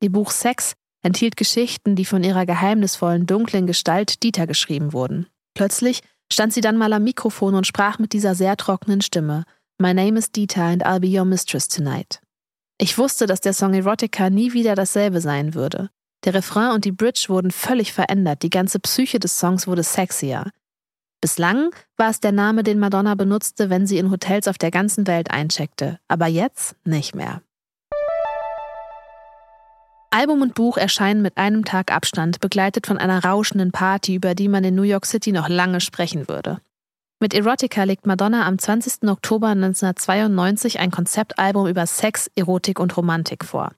Ihr 0.00 0.12
Buch 0.12 0.30
Sex 0.30 0.74
enthielt 1.04 1.36
Geschichten, 1.36 1.94
die 1.94 2.04
von 2.04 2.24
ihrer 2.24 2.46
geheimnisvollen, 2.46 3.26
dunklen 3.26 3.66
Gestalt 3.66 4.22
Dieter 4.22 4.46
geschrieben 4.46 4.92
wurden. 4.92 5.26
Plötzlich 5.54 6.00
stand 6.32 6.52
sie 6.52 6.60
dann 6.60 6.78
mal 6.78 6.92
am 6.92 7.04
Mikrofon 7.04 7.54
und 7.54 7.66
sprach 7.66 7.98
mit 7.98 8.12
dieser 8.12 8.34
sehr 8.34 8.56
trockenen 8.56 9.02
Stimme. 9.02 9.44
My 9.78 9.94
name 9.94 10.18
is 10.18 10.32
Dieter 10.32 10.64
and 10.64 10.84
I'll 10.84 11.00
be 11.00 11.16
your 11.16 11.24
mistress 11.24 11.68
tonight. 11.68 12.20
Ich 12.78 12.98
wusste, 12.98 13.26
dass 13.26 13.40
der 13.40 13.52
Song 13.52 13.74
Erotica 13.74 14.30
nie 14.30 14.52
wieder 14.52 14.74
dasselbe 14.74 15.20
sein 15.20 15.54
würde. 15.54 15.90
Der 16.24 16.34
Refrain 16.34 16.72
und 16.72 16.84
die 16.84 16.92
Bridge 16.92 17.26
wurden 17.28 17.50
völlig 17.50 17.92
verändert, 17.92 18.42
die 18.42 18.50
ganze 18.50 18.80
Psyche 18.80 19.18
des 19.20 19.38
Songs 19.38 19.66
wurde 19.66 19.82
sexier. 19.82 20.50
Bislang 21.20 21.70
war 21.96 22.10
es 22.10 22.20
der 22.20 22.32
Name, 22.32 22.62
den 22.62 22.78
Madonna 22.78 23.14
benutzte, 23.14 23.70
wenn 23.70 23.86
sie 23.86 23.98
in 23.98 24.10
Hotels 24.10 24.48
auf 24.48 24.58
der 24.58 24.70
ganzen 24.70 25.06
Welt 25.06 25.30
eincheckte, 25.30 25.98
aber 26.08 26.26
jetzt 26.26 26.76
nicht 26.84 27.14
mehr. 27.14 27.42
Album 30.14 30.42
und 30.42 30.54
Buch 30.54 30.76
erscheinen 30.76 31.22
mit 31.22 31.38
einem 31.38 31.64
Tag 31.64 31.90
Abstand, 31.90 32.38
begleitet 32.38 32.86
von 32.86 32.98
einer 32.98 33.24
rauschenden 33.24 33.72
Party, 33.72 34.14
über 34.14 34.36
die 34.36 34.46
man 34.46 34.62
in 34.62 34.76
New 34.76 34.82
York 34.82 35.06
City 35.06 35.32
noch 35.32 35.48
lange 35.48 35.80
sprechen 35.80 36.28
würde. 36.28 36.60
Mit 37.20 37.34
Erotica 37.34 37.82
legt 37.82 38.06
Madonna 38.06 38.46
am 38.46 38.56
20. 38.56 39.08
Oktober 39.08 39.48
1992 39.48 40.78
ein 40.78 40.92
Konzeptalbum 40.92 41.66
über 41.66 41.84
Sex, 41.88 42.30
Erotik 42.36 42.78
und 42.78 42.96
Romantik 42.96 43.44
vor. 43.44 43.72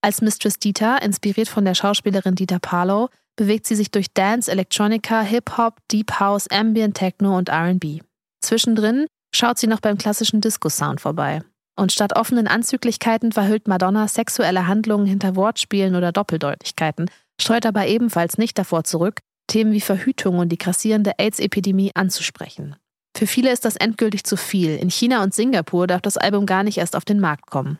Als 0.00 0.22
Mistress 0.22 0.60
Dieter, 0.60 1.02
inspiriert 1.02 1.48
von 1.48 1.64
der 1.64 1.74
Schauspielerin 1.74 2.36
Dieter 2.36 2.60
Parlow, 2.60 3.08
bewegt 3.34 3.66
sie 3.66 3.74
sich 3.74 3.90
durch 3.90 4.12
Dance, 4.14 4.48
Electronica, 4.52 5.22
Hip-Hop, 5.22 5.80
Deep 5.90 6.20
House, 6.20 6.46
Ambient 6.52 6.96
Techno 6.96 7.36
und 7.36 7.50
RB. 7.50 8.00
Zwischendrin 8.42 9.06
schaut 9.34 9.58
sie 9.58 9.66
noch 9.66 9.80
beim 9.80 9.98
klassischen 9.98 10.40
Disco-Sound 10.40 11.00
vorbei. 11.00 11.42
Und 11.76 11.92
statt 11.92 12.16
offenen 12.16 12.46
Anzüglichkeiten 12.46 13.32
verhüllt 13.32 13.66
Madonna 13.66 14.06
sexuelle 14.08 14.66
Handlungen 14.66 15.06
hinter 15.06 15.36
Wortspielen 15.36 15.96
oder 15.96 16.12
Doppeldeutigkeiten, 16.12 17.10
streut 17.40 17.66
aber 17.66 17.86
ebenfalls 17.86 18.38
nicht 18.38 18.58
davor 18.58 18.84
zurück, 18.84 19.20
Themen 19.46 19.72
wie 19.72 19.80
Verhütung 19.80 20.38
und 20.38 20.48
die 20.50 20.58
grassierende 20.58 21.12
AIDS-Epidemie 21.18 21.92
anzusprechen. 21.94 22.76
Für 23.16 23.26
viele 23.26 23.52
ist 23.52 23.64
das 23.64 23.76
endgültig 23.76 24.24
zu 24.24 24.36
viel. 24.36 24.76
In 24.76 24.90
China 24.90 25.22
und 25.22 25.34
Singapur 25.34 25.86
darf 25.86 26.00
das 26.00 26.16
Album 26.16 26.46
gar 26.46 26.62
nicht 26.62 26.78
erst 26.78 26.96
auf 26.96 27.04
den 27.04 27.20
Markt 27.20 27.50
kommen. 27.50 27.78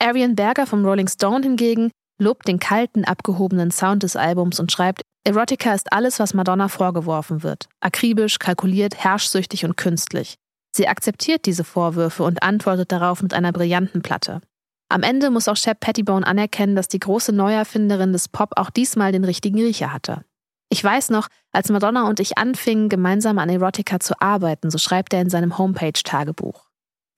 Arian 0.00 0.34
Berger 0.34 0.66
vom 0.66 0.84
Rolling 0.84 1.08
Stone 1.08 1.44
hingegen 1.44 1.90
lobt 2.20 2.48
den 2.48 2.58
kalten, 2.58 3.04
abgehobenen 3.04 3.70
Sound 3.70 4.02
des 4.02 4.16
Albums 4.16 4.58
und 4.58 4.72
schreibt, 4.72 5.02
Erotica 5.24 5.74
ist 5.74 5.92
alles, 5.92 6.18
was 6.18 6.34
Madonna 6.34 6.68
vorgeworfen 6.68 7.44
wird. 7.44 7.68
Akribisch, 7.80 8.38
kalkuliert, 8.40 8.96
herrschsüchtig 8.96 9.64
und 9.64 9.76
künstlich. 9.76 10.36
Sie 10.74 10.88
akzeptiert 10.88 11.46
diese 11.46 11.64
Vorwürfe 11.64 12.22
und 12.22 12.42
antwortet 12.42 12.92
darauf 12.92 13.22
mit 13.22 13.34
einer 13.34 13.52
brillanten 13.52 14.02
Platte. 14.02 14.40
Am 14.88 15.02
Ende 15.02 15.30
muss 15.30 15.48
auch 15.48 15.56
Shep 15.56 15.80
Pettibone 15.80 16.26
anerkennen, 16.26 16.76
dass 16.76 16.88
die 16.88 16.98
große 16.98 17.32
Neuerfinderin 17.32 18.12
des 18.12 18.28
Pop 18.28 18.50
auch 18.56 18.70
diesmal 18.70 19.12
den 19.12 19.24
richtigen 19.24 19.60
Riecher 19.60 19.92
hatte. 19.92 20.24
Ich 20.68 20.82
weiß 20.82 21.10
noch, 21.10 21.28
als 21.50 21.70
Madonna 21.70 22.08
und 22.08 22.20
ich 22.20 22.38
anfingen, 22.38 22.88
gemeinsam 22.88 23.38
an 23.38 23.50
Erotica 23.50 24.00
zu 24.00 24.20
arbeiten, 24.20 24.70
so 24.70 24.78
schreibt 24.78 25.12
er 25.12 25.20
in 25.20 25.30
seinem 25.30 25.58
Homepage-Tagebuch. 25.58 26.66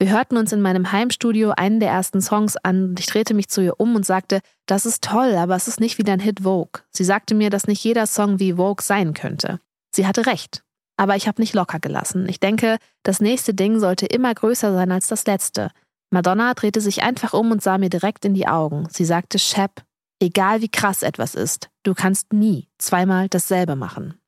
Wir 0.00 0.10
hörten 0.10 0.36
uns 0.36 0.52
in 0.52 0.60
meinem 0.60 0.90
Heimstudio 0.90 1.52
einen 1.52 1.78
der 1.78 1.90
ersten 1.90 2.20
Songs 2.20 2.56
an 2.56 2.90
und 2.90 3.00
ich 3.00 3.06
drehte 3.06 3.32
mich 3.32 3.48
zu 3.48 3.60
ihr 3.60 3.78
um 3.78 3.94
und 3.94 4.04
sagte, 4.04 4.40
das 4.66 4.86
ist 4.86 5.04
toll, 5.04 5.36
aber 5.36 5.54
es 5.54 5.68
ist 5.68 5.78
nicht 5.78 5.98
wie 5.98 6.02
dein 6.02 6.18
Hit 6.18 6.40
Vogue. 6.40 6.82
Sie 6.90 7.04
sagte 7.04 7.34
mir, 7.34 7.48
dass 7.48 7.68
nicht 7.68 7.82
jeder 7.84 8.06
Song 8.06 8.40
wie 8.40 8.54
Vogue 8.54 8.82
sein 8.82 9.14
könnte. 9.14 9.60
Sie 9.92 10.06
hatte 10.06 10.26
recht. 10.26 10.64
Aber 10.96 11.16
ich 11.16 11.26
habe 11.26 11.40
nicht 11.40 11.54
locker 11.54 11.80
gelassen. 11.80 12.28
Ich 12.28 12.40
denke, 12.40 12.78
das 13.02 13.20
nächste 13.20 13.54
Ding 13.54 13.80
sollte 13.80 14.06
immer 14.06 14.32
größer 14.32 14.72
sein 14.72 14.92
als 14.92 15.08
das 15.08 15.26
letzte. 15.26 15.70
Madonna 16.10 16.54
drehte 16.54 16.80
sich 16.80 17.02
einfach 17.02 17.32
um 17.32 17.50
und 17.50 17.62
sah 17.62 17.78
mir 17.78 17.90
direkt 17.90 18.24
in 18.24 18.34
die 18.34 18.46
Augen. 18.46 18.86
Sie 18.90 19.04
sagte, 19.04 19.38
Shep, 19.38 19.82
egal 20.20 20.60
wie 20.60 20.68
krass 20.68 21.02
etwas 21.02 21.34
ist, 21.34 21.68
du 21.82 21.94
kannst 21.94 22.32
nie 22.32 22.68
zweimal 22.78 23.28
dasselbe 23.28 23.74
machen. 23.74 24.20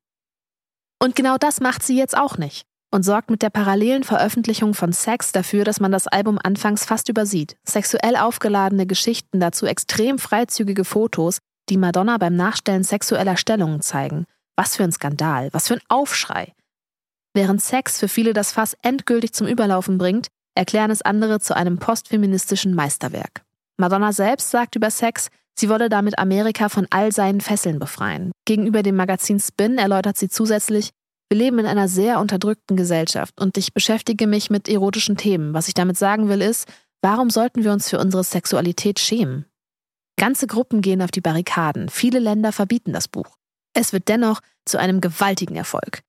Und 1.01 1.15
genau 1.15 1.37
das 1.39 1.61
macht 1.61 1.83
sie 1.83 1.97
jetzt 1.97 2.17
auch 2.17 2.39
nicht 2.39 2.67
und 2.91 3.03
sorgt 3.03 3.31
mit 3.31 3.43
der 3.43 3.51
parallelen 3.51 4.05
Veröffentlichung 4.05 4.75
von 4.75 4.93
Sex 4.93 5.33
dafür, 5.33 5.65
dass 5.65 5.81
man 5.81 5.93
das 5.93 6.07
Album 6.07 6.39
anfangs 6.43 6.85
fast 6.85 7.09
übersieht. 7.09 7.57
Sexuell 7.65 8.17
aufgeladene 8.17 8.87
Geschichten, 8.87 9.41
dazu 9.41 9.67
extrem 9.67 10.19
freizügige 10.19 10.85
Fotos, 10.85 11.39
die 11.69 11.77
Madonna 11.77 12.17
beim 12.17 12.37
Nachstellen 12.37 12.85
sexueller 12.85 13.37
Stellungen 13.37 13.81
zeigen. 13.81 14.25
Was 14.57 14.77
für 14.77 14.85
ein 14.85 14.93
Skandal, 14.93 15.49
was 15.53 15.69
für 15.69 15.75
ein 15.75 15.83
Aufschrei. 15.89 16.55
Während 17.35 17.63
Sex 17.63 17.99
für 17.99 18.09
viele 18.09 18.33
das 18.33 18.53
Fass 18.53 18.77
endgültig 18.83 19.33
zum 19.33 19.47
Überlaufen 19.47 19.99
bringt, 19.99 20.29
erklären 20.55 20.91
es 20.91 21.03
andere 21.03 21.39
zu 21.39 21.55
einem 21.55 21.79
postfeministischen 21.79 22.75
Meisterwerk. 22.75 23.43
Madonna 23.79 24.13
selbst 24.13 24.51
sagt 24.51 24.75
über 24.75 24.91
Sex, 24.91 25.29
Sie 25.59 25.71
wolle 25.71 25.89
damit 25.89 26.19
Amerika 26.19 26.69
von 26.69 26.87
all 26.91 27.13
seinen 27.13 27.41
Fesseln 27.41 27.79
befreien. 27.79 28.31
Gegenüber 28.45 28.83
dem 28.83 28.97
Magazin 28.97 29.41
Spin 29.41 29.79
erläutert 29.79 30.19
sie 30.19 30.29
zusätzlich, 30.29 30.91
wir 31.31 31.39
leben 31.39 31.59
in 31.59 31.67
einer 31.67 31.89
sehr 31.89 32.21
unterdrückten 32.21 32.77
Gesellschaft 32.77 33.41
und 33.41 33.57
ich 33.57 33.73
beschäftige 33.73 34.27
mich 34.27 34.51
mit 34.51 34.69
erotischen 34.69 35.17
Themen. 35.17 35.55
Was 35.55 35.67
ich 35.67 35.75
damit 35.75 35.97
sagen 35.97 36.29
will, 36.29 36.43
ist, 36.43 36.69
warum 37.03 37.31
sollten 37.31 37.65
wir 37.65 37.73
uns 37.73 37.89
für 37.89 37.99
unsere 37.99 38.23
Sexualität 38.23 39.01
schämen? 39.01 39.47
Ganze 40.19 40.47
Gruppen 40.47 40.83
gehen 40.83 41.03
auf 41.03 41.11
die 41.11 41.21
Barrikaden, 41.21 41.89
viele 41.89 42.19
Länder 42.19 42.53
verbieten 42.53 42.93
das 42.93 43.09
Buch. 43.09 43.36
Es 43.79 43.93
wird 43.93 44.09
dennoch 44.09 44.41
zu 44.65 44.79
einem 44.79 45.03
gewaltigen 45.03 45.55
Erfolg. 45.55 46.01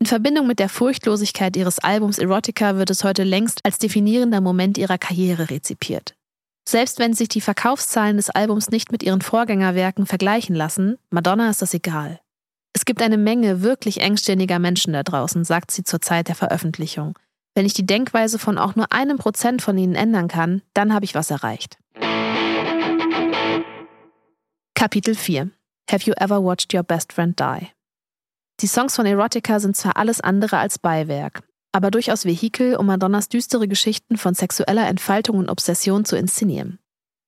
In 0.00 0.06
Verbindung 0.06 0.46
mit 0.46 0.58
der 0.58 0.70
Furchtlosigkeit 0.70 1.54
ihres 1.58 1.78
Albums 1.78 2.18
Erotica 2.18 2.76
wird 2.76 2.88
es 2.88 3.04
heute 3.04 3.22
längst 3.22 3.60
als 3.64 3.78
definierender 3.78 4.40
Moment 4.40 4.78
ihrer 4.78 4.96
Karriere 4.96 5.50
rezipiert. 5.50 6.14
Selbst 6.66 6.98
wenn 6.98 7.12
sich 7.12 7.28
die 7.28 7.42
Verkaufszahlen 7.42 8.16
des 8.16 8.30
Albums 8.30 8.70
nicht 8.70 8.92
mit 8.92 9.02
ihren 9.02 9.20
Vorgängerwerken 9.20 10.06
vergleichen 10.06 10.56
lassen, 10.56 10.96
Madonna 11.10 11.50
ist 11.50 11.60
das 11.60 11.74
egal. 11.74 12.18
Es 12.72 12.86
gibt 12.86 13.02
eine 13.02 13.18
Menge 13.18 13.60
wirklich 13.60 14.00
engständiger 14.00 14.58
Menschen 14.58 14.94
da 14.94 15.02
draußen, 15.02 15.44
sagt 15.44 15.70
sie 15.70 15.84
zur 15.84 16.00
Zeit 16.00 16.28
der 16.28 16.34
Veröffentlichung. 16.34 17.18
Wenn 17.54 17.66
ich 17.66 17.74
die 17.74 17.84
Denkweise 17.84 18.38
von 18.38 18.56
auch 18.56 18.74
nur 18.74 18.90
einem 18.90 19.18
Prozent 19.18 19.60
von 19.60 19.76
ihnen 19.76 19.96
ändern 19.96 20.28
kann, 20.28 20.62
dann 20.72 20.94
habe 20.94 21.04
ich 21.04 21.14
was 21.14 21.30
erreicht. 21.30 21.76
Kapitel 24.74 25.14
4 25.14 25.50
Have 25.90 26.06
you 26.06 26.14
ever 26.16 26.42
watched 26.42 26.74
your 26.74 26.82
best 26.82 27.12
friend 27.12 27.38
die? 27.38 27.68
Die 28.60 28.66
Songs 28.66 28.96
von 28.96 29.06
Erotica 29.06 29.60
sind 29.60 29.76
zwar 29.76 29.96
alles 29.96 30.20
andere 30.20 30.58
als 30.58 30.78
Beiwerk, 30.78 31.42
aber 31.72 31.90
durchaus 31.90 32.24
Vehikel, 32.24 32.76
um 32.76 32.86
Madonnas 32.86 33.28
düstere 33.28 33.66
Geschichten 33.66 34.16
von 34.16 34.34
sexueller 34.34 34.86
Entfaltung 34.86 35.38
und 35.38 35.50
Obsession 35.50 36.04
zu 36.04 36.16
inszenieren. 36.16 36.78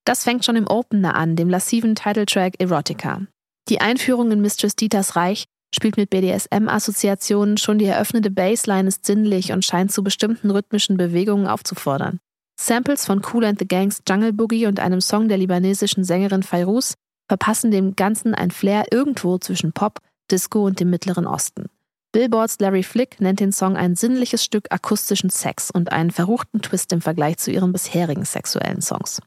Das 0.05 0.23
fängt 0.23 0.45
schon 0.45 0.57
im 0.57 0.67
Opener 0.67 1.15
an, 1.15 1.35
dem 1.35 1.49
lassiven 1.49 1.95
Titeltrack 1.95 2.61
Erotica. 2.61 3.23
Die 3.69 3.81
Einführung 3.81 4.31
in 4.31 4.43
Mistress 4.43 4.77
Dieters 4.77 5.17
Reich 5.17 5.45
spielt 5.75 5.97
mit 5.97 6.11
BDSM-Assoziationen, 6.11 7.57
schon 7.57 7.79
die 7.79 7.87
eröffnete 7.87 8.31
Bassline 8.31 8.89
ist 8.89 9.07
sinnlich 9.07 9.53
und 9.53 9.65
scheint 9.65 9.93
zu 9.93 10.05
bestimmten 10.05 10.51
rhythmischen 10.51 10.97
Bewegungen 10.97 11.47
aufzufordern. 11.47 12.21
Samples 12.61 13.07
von 13.07 13.23
Cool 13.33 13.45
and 13.45 13.59
the 13.59 13.67
Gangs 13.67 14.03
Jungle 14.09 14.33
Boogie 14.33 14.67
und 14.67 14.79
einem 14.79 15.01
Song 15.01 15.29
der 15.29 15.39
libanesischen 15.39 16.05
Sängerin 16.05 16.43
Fairuz 16.43 16.95
verpassen 17.29 17.71
dem 17.71 17.97
Ganzen 17.97 18.35
ein 18.35 18.51
Flair 18.51 18.87
irgendwo 18.91 19.39
zwischen 19.39 19.73
Pop, 19.73 19.99
Disco 20.31 20.65
und 20.65 20.81
dem 20.81 20.91
Mittleren 20.91 21.27
Osten. 21.27 21.67
Billboards 22.13 22.61
Larry 22.61 22.85
Flick 22.85 23.21
nennt 23.21 23.41
den 23.41 23.51
Song 23.51 23.77
ein 23.77 23.97
sinnliches 23.97 24.45
Stück 24.45 24.69
akustischen 24.71 25.31
Sex 25.31 25.71
und 25.71 25.91
einen 25.91 26.13
verruchten 26.13 26.63
Twist 26.63 26.93
im 26.93 27.01
Vergleich 27.01 27.39
zu 27.39 27.51
ihren 27.51 27.73
bisherigen 27.73 28.25
sexuellen 28.25 28.83
Songs. 28.83 29.21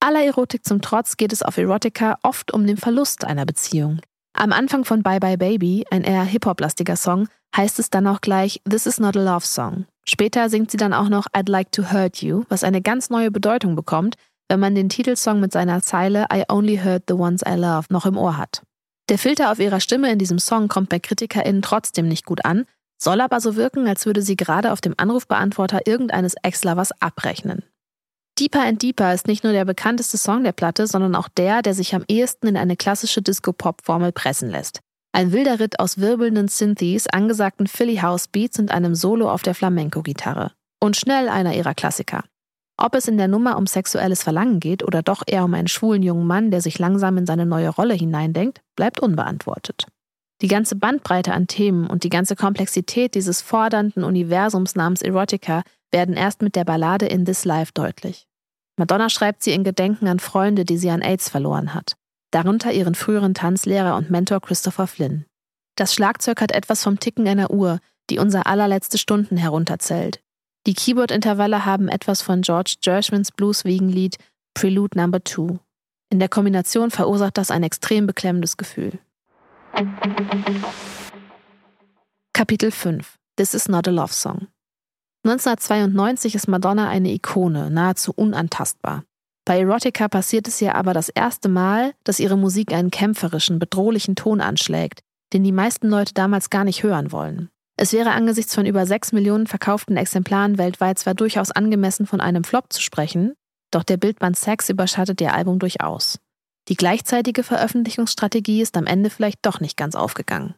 Aller 0.00 0.24
Erotik 0.24 0.64
zum 0.64 0.80
Trotz 0.80 1.16
geht 1.16 1.32
es 1.32 1.42
auf 1.42 1.56
Erotica 1.56 2.18
oft 2.22 2.52
um 2.52 2.66
den 2.66 2.78
Verlust 2.78 3.24
einer 3.24 3.46
Beziehung. 3.46 4.00
Am 4.32 4.52
Anfang 4.52 4.84
von 4.84 5.02
Bye 5.02 5.20
Bye 5.20 5.36
Baby, 5.36 5.84
ein 5.90 6.02
eher 6.02 6.24
Hip-Hop-lastiger 6.24 6.96
Song, 6.96 7.28
heißt 7.56 7.78
es 7.78 7.90
dann 7.90 8.06
auch 8.06 8.20
gleich 8.20 8.60
This 8.68 8.86
is 8.86 8.98
not 8.98 9.16
a 9.16 9.22
love 9.22 9.46
song. 9.46 9.86
Später 10.04 10.48
singt 10.48 10.70
sie 10.70 10.78
dann 10.78 10.94
auch 10.94 11.08
noch 11.08 11.26
I'd 11.34 11.50
like 11.50 11.70
to 11.72 11.92
hurt 11.92 12.22
you, 12.22 12.44
was 12.48 12.64
eine 12.64 12.82
ganz 12.82 13.10
neue 13.10 13.30
Bedeutung 13.30 13.76
bekommt, 13.76 14.16
wenn 14.50 14.60
man 14.60 14.74
den 14.74 14.88
Titelsong 14.88 15.38
mit 15.38 15.52
seiner 15.52 15.80
Zeile 15.80 16.26
I 16.32 16.42
only 16.48 16.78
hurt 16.78 17.04
the 17.06 17.14
ones 17.14 17.42
I 17.46 17.54
love 17.54 17.86
noch 17.88 18.04
im 18.04 18.18
Ohr 18.18 18.36
hat. 18.36 18.62
Der 19.08 19.16
Filter 19.16 19.52
auf 19.52 19.60
ihrer 19.60 19.78
Stimme 19.78 20.10
in 20.10 20.18
diesem 20.18 20.40
Song 20.40 20.66
kommt 20.66 20.88
bei 20.88 20.98
KritikerInnen 20.98 21.62
trotzdem 21.62 22.08
nicht 22.08 22.26
gut 22.26 22.44
an, 22.44 22.66
soll 23.00 23.20
aber 23.20 23.40
so 23.40 23.54
wirken, 23.54 23.86
als 23.86 24.06
würde 24.06 24.22
sie 24.22 24.36
gerade 24.36 24.72
auf 24.72 24.80
dem 24.80 24.94
Anrufbeantworter 24.96 25.86
irgendeines 25.86 26.34
Ex-Lovers 26.42 26.90
abrechnen. 27.00 27.62
Deeper 28.40 28.62
and 28.62 28.82
Deeper 28.82 29.14
ist 29.14 29.28
nicht 29.28 29.44
nur 29.44 29.52
der 29.52 29.64
bekannteste 29.64 30.18
Song 30.18 30.42
der 30.42 30.52
Platte, 30.52 30.88
sondern 30.88 31.14
auch 31.14 31.28
der, 31.28 31.62
der 31.62 31.74
sich 31.74 31.94
am 31.94 32.04
ehesten 32.08 32.48
in 32.48 32.56
eine 32.56 32.76
klassische 32.76 33.22
Disco-Pop-Formel 33.22 34.10
pressen 34.10 34.50
lässt. 34.50 34.80
Ein 35.12 35.32
wilder 35.32 35.60
Ritt 35.60 35.78
aus 35.78 35.98
wirbelnden 35.98 36.48
Synthes, 36.48 37.06
angesagten 37.06 37.68
Philly 37.68 37.98
House 37.98 38.26
Beats 38.26 38.58
und 38.58 38.72
einem 38.72 38.94
Solo 38.96 39.30
auf 39.30 39.42
der 39.42 39.54
Flamenco-Gitarre. 39.54 40.52
Und 40.80 40.96
schnell 40.96 41.28
einer 41.28 41.54
ihrer 41.54 41.74
Klassiker. 41.74 42.24
Ob 42.82 42.94
es 42.94 43.08
in 43.08 43.18
der 43.18 43.28
Nummer 43.28 43.58
um 43.58 43.66
sexuelles 43.66 44.22
Verlangen 44.22 44.58
geht 44.58 44.82
oder 44.82 45.02
doch 45.02 45.22
eher 45.26 45.44
um 45.44 45.52
einen 45.52 45.68
schwulen 45.68 46.02
jungen 46.02 46.26
Mann, 46.26 46.50
der 46.50 46.62
sich 46.62 46.78
langsam 46.78 47.18
in 47.18 47.26
seine 47.26 47.44
neue 47.44 47.68
Rolle 47.68 47.92
hineindenkt, 47.92 48.62
bleibt 48.74 49.00
unbeantwortet. 49.00 49.86
Die 50.40 50.48
ganze 50.48 50.76
Bandbreite 50.76 51.34
an 51.34 51.46
Themen 51.46 51.86
und 51.86 52.04
die 52.04 52.08
ganze 52.08 52.36
Komplexität 52.36 53.14
dieses 53.14 53.42
fordernden 53.42 54.02
Universums 54.02 54.76
namens 54.76 55.02
Erotica 55.02 55.62
werden 55.92 56.14
erst 56.16 56.40
mit 56.40 56.56
der 56.56 56.64
Ballade 56.64 57.04
In 57.04 57.26
This 57.26 57.44
Life 57.44 57.72
deutlich. 57.74 58.26
Madonna 58.78 59.10
schreibt 59.10 59.42
sie 59.42 59.52
in 59.52 59.62
Gedenken 59.62 60.08
an 60.08 60.18
Freunde, 60.18 60.64
die 60.64 60.78
sie 60.78 60.88
an 60.88 61.02
AIDS 61.02 61.28
verloren 61.28 61.74
hat, 61.74 61.96
darunter 62.30 62.72
ihren 62.72 62.94
früheren 62.94 63.34
Tanzlehrer 63.34 63.94
und 63.94 64.10
Mentor 64.10 64.40
Christopher 64.40 64.86
Flynn. 64.86 65.26
Das 65.76 65.92
Schlagzeug 65.92 66.40
hat 66.40 66.52
etwas 66.52 66.82
vom 66.82 66.98
Ticken 66.98 67.28
einer 67.28 67.50
Uhr, 67.50 67.80
die 68.08 68.18
unser 68.18 68.46
allerletzte 68.46 68.96
Stunden 68.96 69.36
herunterzählt, 69.36 70.20
die 70.66 70.74
Keyboard-Intervalle 70.74 71.64
haben 71.64 71.88
etwas 71.88 72.22
von 72.22 72.42
George 72.42 72.76
Gershwins 72.82 73.32
Blues-Wiegenlied 73.32 74.16
Prelude 74.54 74.98
No. 74.98 75.18
2. 75.18 75.58
In 76.10 76.18
der 76.18 76.28
Kombination 76.28 76.90
verursacht 76.90 77.38
das 77.38 77.50
ein 77.50 77.62
extrem 77.62 78.06
beklemmendes 78.06 78.56
Gefühl. 78.56 78.98
Kapitel 82.32 82.70
5 82.70 83.18
This 83.36 83.54
is 83.54 83.68
not 83.68 83.88
a 83.88 83.90
love 83.90 84.12
song. 84.12 84.48
1992 85.24 86.34
ist 86.34 86.48
Madonna 86.48 86.88
eine 86.88 87.12
Ikone, 87.12 87.70
nahezu 87.70 88.12
unantastbar. 88.14 89.04
Bei 89.44 89.60
Erotica 89.60 90.08
passiert 90.08 90.48
es 90.48 90.60
ihr 90.60 90.74
aber 90.74 90.92
das 90.92 91.08
erste 91.08 91.48
Mal, 91.48 91.94
dass 92.04 92.20
ihre 92.20 92.36
Musik 92.36 92.72
einen 92.72 92.90
kämpferischen, 92.90 93.58
bedrohlichen 93.58 94.16
Ton 94.16 94.40
anschlägt, 94.40 95.00
den 95.32 95.44
die 95.44 95.52
meisten 95.52 95.88
Leute 95.88 96.14
damals 96.14 96.50
gar 96.50 96.64
nicht 96.64 96.82
hören 96.82 97.12
wollen. 97.12 97.50
Es 97.80 97.94
wäre 97.94 98.10
angesichts 98.10 98.54
von 98.54 98.66
über 98.66 98.84
6 98.84 99.12
Millionen 99.12 99.46
verkauften 99.46 99.96
Exemplaren 99.96 100.58
weltweit 100.58 100.98
zwar 100.98 101.14
durchaus 101.14 101.50
angemessen 101.50 102.04
von 102.04 102.20
einem 102.20 102.44
Flop 102.44 102.70
zu 102.70 102.82
sprechen, 102.82 103.32
doch 103.70 103.84
der 103.84 103.96
Bildband 103.96 104.36
Sex 104.36 104.68
überschattet 104.68 105.22
ihr 105.22 105.32
Album 105.32 105.58
durchaus. 105.58 106.18
Die 106.68 106.74
gleichzeitige 106.74 107.42
Veröffentlichungsstrategie 107.42 108.60
ist 108.60 108.76
am 108.76 108.84
Ende 108.84 109.08
vielleicht 109.08 109.38
doch 109.46 109.60
nicht 109.60 109.78
ganz 109.78 109.94
aufgegangen. 109.94 110.56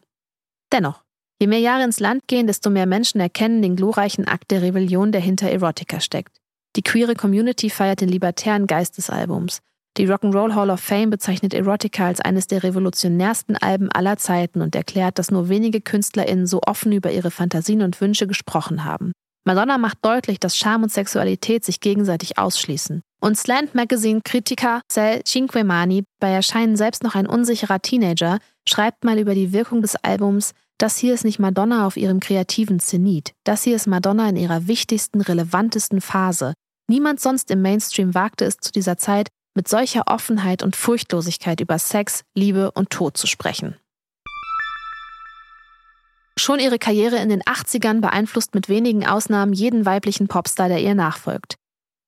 Dennoch, 0.73 1.05
je 1.39 1.47
mehr 1.47 1.59
Jahre 1.59 1.85
ins 1.85 2.01
Land 2.01 2.27
gehen, 2.27 2.45
desto 2.45 2.69
mehr 2.69 2.87
Menschen 2.87 3.21
erkennen 3.21 3.61
den 3.61 3.77
glorreichen 3.77 4.27
Akt 4.27 4.51
der 4.51 4.61
Rebellion, 4.61 5.13
der 5.13 5.21
hinter 5.21 5.49
Erotica 5.49 6.01
steckt. 6.01 6.35
Die 6.75 6.83
queere 6.83 7.15
Community 7.15 7.69
feiert 7.69 8.01
den 8.01 8.09
libertären 8.09 8.67
Geist 8.67 8.97
des 8.97 9.09
Albums. 9.09 9.61
Die 9.97 10.07
Rock'n'Roll 10.09 10.55
Hall 10.55 10.71
of 10.71 10.79
Fame 10.79 11.11
bezeichnet 11.11 11.53
Erotica 11.53 12.07
als 12.07 12.19
eines 12.19 12.47
der 12.47 12.63
revolutionärsten 12.63 13.55
Alben 13.57 13.91
aller 13.91 14.17
Zeiten 14.17 14.61
und 14.61 14.75
erklärt, 14.75 15.19
dass 15.19 15.29
nur 15.29 15.49
wenige 15.49 15.81
KünstlerInnen 15.81 16.47
so 16.47 16.61
offen 16.65 16.91
über 16.91 17.11
ihre 17.11 17.29
Fantasien 17.29 17.83
und 17.83 18.01
Wünsche 18.01 18.25
gesprochen 18.25 18.85
haben. 18.85 19.11
Madonna 19.45 19.77
macht 19.77 19.99
deutlich, 20.01 20.39
dass 20.39 20.57
Charme 20.57 20.83
und 20.83 20.91
Sexualität 20.91 21.63
sich 21.63 21.79
gegenseitig 21.79 22.39
ausschließen. 22.39 23.01
Und 23.21 23.37
Slant 23.37 23.75
Magazine 23.75 24.21
Kritiker 24.23 24.81
Sel 24.91 25.21
Cinquemani, 25.23 26.05
bei 26.19 26.31
Erscheinen 26.31 26.75
selbst 26.75 27.03
noch 27.03 27.13
ein 27.13 27.27
unsicherer 27.27 27.79
Teenager, 27.79 28.39
schreibt 28.67 29.03
mal 29.03 29.19
über 29.19 29.35
die 29.35 29.53
Wirkung 29.53 29.81
des 29.81 29.95
Albums, 29.97 30.53
das 30.79 30.97
hier 30.97 31.13
ist 31.13 31.23
nicht 31.23 31.39
Madonna 31.39 31.85
auf 31.85 31.97
ihrem 31.97 32.19
kreativen 32.19 32.79
Zenit, 32.79 33.33
das 33.43 33.63
hier 33.63 33.75
ist 33.75 33.85
Madonna 33.85 34.27
in 34.29 34.37
ihrer 34.37 34.67
wichtigsten, 34.67 35.21
relevantesten 35.21 36.01
Phase. 36.01 36.53
Niemand 36.89 37.19
sonst 37.19 37.51
im 37.51 37.61
Mainstream 37.61 38.15
wagte 38.15 38.45
es 38.45 38.57
zu 38.57 38.71
dieser 38.71 38.97
Zeit, 38.97 39.27
mit 39.55 39.67
solcher 39.67 40.03
Offenheit 40.07 40.63
und 40.63 40.75
Furchtlosigkeit 40.75 41.59
über 41.59 41.77
Sex, 41.79 42.23
Liebe 42.33 42.71
und 42.71 42.89
Tod 42.89 43.17
zu 43.17 43.27
sprechen. 43.27 43.75
Schon 46.37 46.59
ihre 46.59 46.79
Karriere 46.79 47.17
in 47.17 47.29
den 47.29 47.43
80ern 47.43 48.01
beeinflusst 48.01 48.55
mit 48.55 48.67
wenigen 48.67 49.05
Ausnahmen 49.05 49.53
jeden 49.53 49.85
weiblichen 49.85 50.27
Popstar, 50.27 50.67
der 50.67 50.79
ihr 50.79 50.95
nachfolgt. 50.95 51.55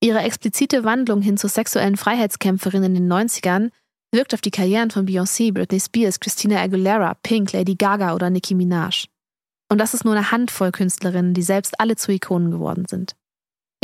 Ihre 0.01 0.19
explizite 0.19 0.83
Wandlung 0.83 1.21
hin 1.21 1.37
zur 1.37 1.49
sexuellen 1.49 1.95
Freiheitskämpferin 1.95 2.83
in 2.83 2.93
den 2.95 3.11
90ern 3.11 3.69
wirkt 4.11 4.33
auf 4.33 4.41
die 4.41 4.51
Karrieren 4.51 4.91
von 4.91 5.05
Beyoncé, 5.05 5.53
Britney 5.53 5.79
Spears, 5.79 6.19
Christina 6.19 6.61
Aguilera, 6.61 7.15
Pink, 7.21 7.53
Lady 7.53 7.75
Gaga 7.75 8.15
oder 8.15 8.29
Nicki 8.29 8.55
Minaj. 8.55 9.05
Und 9.69 9.79
das 9.79 9.93
ist 9.93 10.05
nur 10.05 10.13
eine 10.13 10.31
Handvoll 10.31 10.71
Künstlerinnen, 10.71 11.33
die 11.33 11.41
selbst 11.41 11.79
alle 11.79 11.95
zu 11.95 12.11
Ikonen 12.11 12.51
geworden 12.51 12.85
sind. 12.87 13.15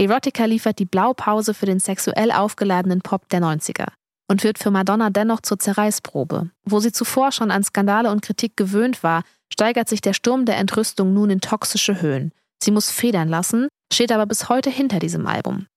Erotica 0.02 0.46
liefert 0.46 0.80
die 0.80 0.86
Blaupause 0.86 1.54
für 1.54 1.68
den 1.68 1.80
sexuell 1.80 2.32
aufgeladenen 2.32 3.02
Pop 3.02 3.30
der 3.30 3.40
90er 3.40 3.86
und 4.28 4.44
wird 4.44 4.58
für 4.58 4.72
Madonna 4.72 5.12
dennoch 5.12 5.42
zur 5.42 5.60
Zerreißprobe. 5.60 6.50
Wo 6.66 6.80
sie 6.80 6.92
zuvor 6.92 7.32
schon 7.32 7.52
an 7.52 7.64
Skandale 7.64 8.10
und 8.10 8.24
Kritik 8.24 8.58
gewöhnt 8.58 9.04
war, 9.04 9.22
steigert 9.54 9.88
sich 9.88 10.02
der 10.02 10.14
Sturm 10.14 10.46
der 10.46 10.58
Entrüstung 10.58 11.14
nun 11.14 11.30
in 11.30 11.40
toxische 11.40 12.02
Höhen. 12.02 12.32
Sie 12.64 12.72
muss 12.72 12.90
federn 12.90 13.30
lassen, 13.30 13.68
steht 13.94 14.12
aber 14.12 14.26
bis 14.26 14.50
heute 14.50 14.72
hinter 14.72 14.98
diesem 14.98 15.28
Album. 15.28 15.68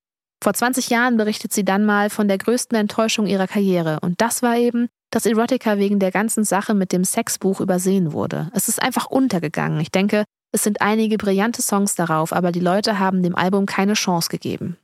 Vor 0.42 0.54
20 0.54 0.88
Jahren 0.88 1.18
berichtet 1.18 1.52
sie 1.52 1.64
dann 1.66 1.84
mal 1.84 2.08
von 2.08 2.26
der 2.26 2.38
größten 2.38 2.78
Enttäuschung 2.78 3.26
ihrer 3.26 3.46
Karriere. 3.46 3.98
Und 4.00 4.22
das 4.22 4.42
war 4.42 4.56
eben, 4.56 4.88
dass 5.10 5.26
Erotica 5.26 5.76
wegen 5.76 5.98
der 5.98 6.10
ganzen 6.10 6.44
Sache 6.44 6.72
mit 6.72 6.92
dem 6.92 7.04
Sexbuch 7.04 7.60
übersehen 7.60 8.14
wurde. 8.14 8.50
Es 8.54 8.68
ist 8.68 8.80
einfach 8.80 9.04
untergegangen. 9.04 9.80
Ich 9.80 9.90
denke, 9.90 10.24
es 10.54 10.62
sind 10.62 10.80
einige 10.80 11.18
brillante 11.18 11.62
Songs 11.62 11.96
darauf, 11.96 12.32
aber 12.32 12.52
die 12.52 12.60
Leute 12.60 13.00
haben 13.00 13.24
dem 13.24 13.34
Album 13.34 13.66
keine 13.66 13.94
Chance 13.94 14.28
gegeben. 14.28 14.76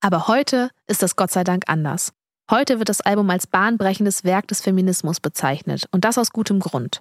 Aber 0.00 0.28
heute 0.28 0.70
ist 0.86 1.02
das 1.02 1.14
Gott 1.14 1.30
sei 1.30 1.44
Dank 1.44 1.64
anders. 1.66 2.14
Heute 2.50 2.78
wird 2.78 2.88
das 2.88 3.02
Album 3.02 3.28
als 3.28 3.46
bahnbrechendes 3.46 4.24
Werk 4.24 4.48
des 4.48 4.62
Feminismus 4.62 5.20
bezeichnet. 5.20 5.84
Und 5.92 6.06
das 6.06 6.16
aus 6.16 6.30
gutem 6.30 6.58
Grund. 6.58 7.00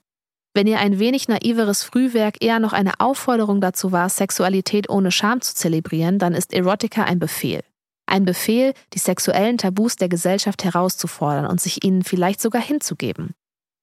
Wenn 0.53 0.67
ihr 0.67 0.79
ein 0.79 0.99
wenig 0.99 1.29
naiveres 1.29 1.84
Frühwerk 1.84 2.43
eher 2.43 2.60
noch 2.60 2.73
eine 2.73 2.99
Aufforderung 2.99 3.62
dazu 3.62 3.93
war, 3.93 4.10
Sexualität 4.10 4.89
ohne 4.89 5.12
Scham 5.12 5.39
zu 5.39 5.55
zelebrieren, 5.55 6.19
dann 6.19 6.34
ist 6.34 6.53
Erotica 6.53 7.05
ein 7.05 7.19
Befehl. 7.19 7.62
Ein 8.05 8.25
Befehl, 8.25 8.73
die 8.93 8.99
sexuellen 8.99 9.58
Tabus 9.58 9.95
der 9.95 10.10
Gesellschaft 10.10 10.65
herauszufordern 10.65 11.45
und 11.45 11.62
sich 11.62 11.86
ihnen 11.86 12.03
vielleicht 12.03 12.41
sogar 12.41 12.62
hinzugeben. 12.62 13.34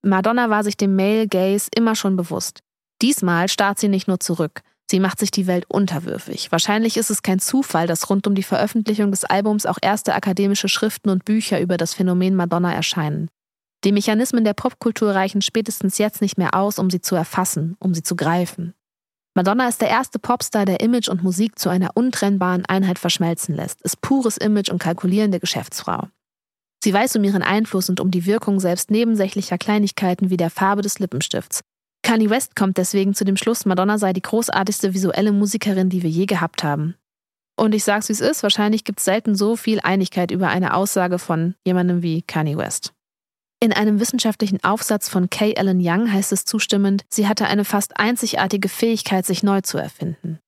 Madonna 0.02 0.50
war 0.50 0.62
sich 0.62 0.76
dem 0.76 0.94
Male 0.94 1.26
Gaze 1.26 1.70
immer 1.74 1.94
schon 1.94 2.16
bewusst. 2.16 2.60
Diesmal 3.02 3.48
starrt 3.48 3.78
sie 3.78 3.88
nicht 3.88 4.08
nur 4.08 4.20
zurück, 4.20 4.62
sie 4.90 5.00
macht 5.00 5.18
sich 5.18 5.30
die 5.30 5.46
Welt 5.46 5.64
unterwürfig. 5.68 6.50
Wahrscheinlich 6.50 6.96
ist 6.96 7.10
es 7.10 7.22
kein 7.22 7.38
Zufall, 7.38 7.86
dass 7.86 8.08
rund 8.08 8.26
um 8.26 8.34
die 8.34 8.42
Veröffentlichung 8.42 9.10
des 9.10 9.24
Albums 9.24 9.66
auch 9.66 9.78
erste 9.80 10.14
akademische 10.14 10.68
Schriften 10.68 11.10
und 11.10 11.24
Bücher 11.24 11.60
über 11.60 11.76
das 11.76 11.94
Phänomen 11.94 12.34
Madonna 12.34 12.72
erscheinen. 12.72 13.28
Die 13.84 13.92
Mechanismen 13.92 14.44
der 14.44 14.54
Popkultur 14.54 15.14
reichen 15.14 15.42
spätestens 15.42 15.98
jetzt 15.98 16.22
nicht 16.22 16.38
mehr 16.38 16.54
aus, 16.54 16.78
um 16.78 16.90
sie 16.90 17.00
zu 17.00 17.14
erfassen, 17.14 17.76
um 17.78 17.94
sie 17.94 18.02
zu 18.02 18.16
greifen. 18.16 18.74
Madonna 19.34 19.68
ist 19.68 19.82
der 19.82 19.90
erste 19.90 20.18
Popstar, 20.18 20.64
der 20.64 20.80
Image 20.80 21.08
und 21.08 21.22
Musik 21.22 21.58
zu 21.58 21.68
einer 21.68 21.90
untrennbaren 21.94 22.64
Einheit 22.64 22.98
verschmelzen 22.98 23.54
lässt, 23.54 23.82
ist 23.82 24.00
pures 24.00 24.38
Image 24.38 24.70
und 24.70 24.78
kalkulierende 24.78 25.40
Geschäftsfrau. 25.40 26.08
Sie 26.82 26.92
weiß 26.92 27.16
um 27.16 27.24
ihren 27.24 27.42
Einfluss 27.42 27.90
und 27.90 28.00
um 28.00 28.10
die 28.10 28.24
Wirkung 28.24 28.60
selbst 28.60 28.90
nebensächlicher 28.90 29.58
Kleinigkeiten 29.58 30.30
wie 30.30 30.38
der 30.38 30.50
Farbe 30.50 30.80
des 30.80 30.98
Lippenstifts. 30.98 31.62
Kanye 32.06 32.30
West 32.30 32.54
kommt 32.54 32.76
deswegen 32.76 33.14
zu 33.14 33.24
dem 33.24 33.36
Schluss, 33.36 33.66
Madonna 33.66 33.98
sei 33.98 34.12
die 34.12 34.22
großartigste 34.22 34.94
visuelle 34.94 35.32
Musikerin, 35.32 35.88
die 35.88 36.04
wir 36.04 36.10
je 36.10 36.26
gehabt 36.26 36.62
haben. 36.62 36.94
Und 37.56 37.74
ich 37.74 37.82
sag's 37.82 38.08
wie 38.08 38.12
es 38.12 38.20
ist, 38.20 38.44
wahrscheinlich 38.44 38.84
gibt's 38.84 39.04
selten 39.04 39.34
so 39.34 39.56
viel 39.56 39.80
Einigkeit 39.80 40.30
über 40.30 40.46
eine 40.46 40.74
Aussage 40.74 41.18
von 41.18 41.56
jemandem 41.66 42.02
wie 42.02 42.22
Kanye 42.22 42.56
West. 42.56 42.92
In 43.58 43.72
einem 43.72 43.98
wissenschaftlichen 43.98 44.62
Aufsatz 44.62 45.08
von 45.08 45.30
Kay 45.30 45.54
Ellen 45.54 45.80
Young 45.82 46.12
heißt 46.12 46.30
es 46.30 46.44
zustimmend, 46.44 47.04
sie 47.08 47.26
hatte 47.26 47.48
eine 47.48 47.64
fast 47.64 47.98
einzigartige 47.98 48.68
Fähigkeit, 48.68 49.26
sich 49.26 49.42
neu 49.42 49.62
zu 49.62 49.76
erfinden. 49.76 50.38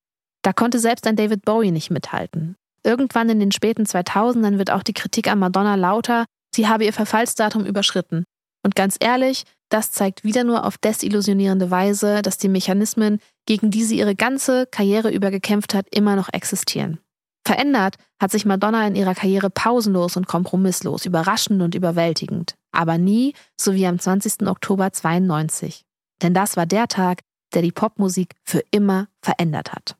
Da 0.43 0.53
konnte 0.53 0.79
selbst 0.79 1.05
ein 1.07 1.17
David 1.17 1.43
Bowie 1.43 1.71
nicht 1.71 1.91
mithalten. 1.91 2.55
Irgendwann 2.85 3.27
in 3.27 3.41
den 3.41 3.51
späten 3.51 3.83
2000ern 3.83 4.59
wird 4.59 4.71
auch 4.71 4.83
die 4.83 4.93
Kritik 4.93 5.29
an 5.29 5.39
Madonna 5.39 5.75
lauter, 5.75 6.23
sie 6.55 6.69
habe 6.69 6.85
ihr 6.85 6.93
Verfallsdatum 6.93 7.65
überschritten. 7.65 8.23
Und 8.63 8.75
ganz 8.77 8.95
ehrlich, 9.01 9.43
das 9.69 9.91
zeigt 9.91 10.23
wieder 10.23 10.43
nur 10.43 10.65
auf 10.65 10.77
desillusionierende 10.77 11.71
Weise, 11.71 12.21
dass 12.21 12.37
die 12.37 12.49
Mechanismen, 12.49 13.19
gegen 13.45 13.71
die 13.71 13.83
sie 13.83 13.97
ihre 13.97 14.15
ganze 14.15 14.65
Karriere 14.65 15.11
über 15.11 15.31
gekämpft 15.31 15.73
hat, 15.73 15.85
immer 15.91 16.15
noch 16.15 16.29
existieren. 16.33 16.99
Verändert 17.45 17.95
hat 18.19 18.31
sich 18.31 18.45
Madonna 18.45 18.85
in 18.85 18.95
ihrer 18.95 19.15
Karriere 19.15 19.49
pausenlos 19.49 20.17
und 20.17 20.27
kompromisslos, 20.27 21.05
überraschend 21.05 21.61
und 21.61 21.73
überwältigend. 21.73 22.55
Aber 22.71 22.97
nie 22.97 23.33
so 23.57 23.73
wie 23.73 23.87
am 23.87 23.97
20. 23.97 24.47
Oktober 24.47 24.91
92. 24.91 25.83
Denn 26.21 26.33
das 26.33 26.57
war 26.57 26.65
der 26.65 26.87
Tag, 26.87 27.21
der 27.53 27.61
die 27.61 27.71
Popmusik 27.71 28.35
für 28.43 28.63
immer 28.71 29.07
verändert 29.21 29.71
hat. 29.71 29.95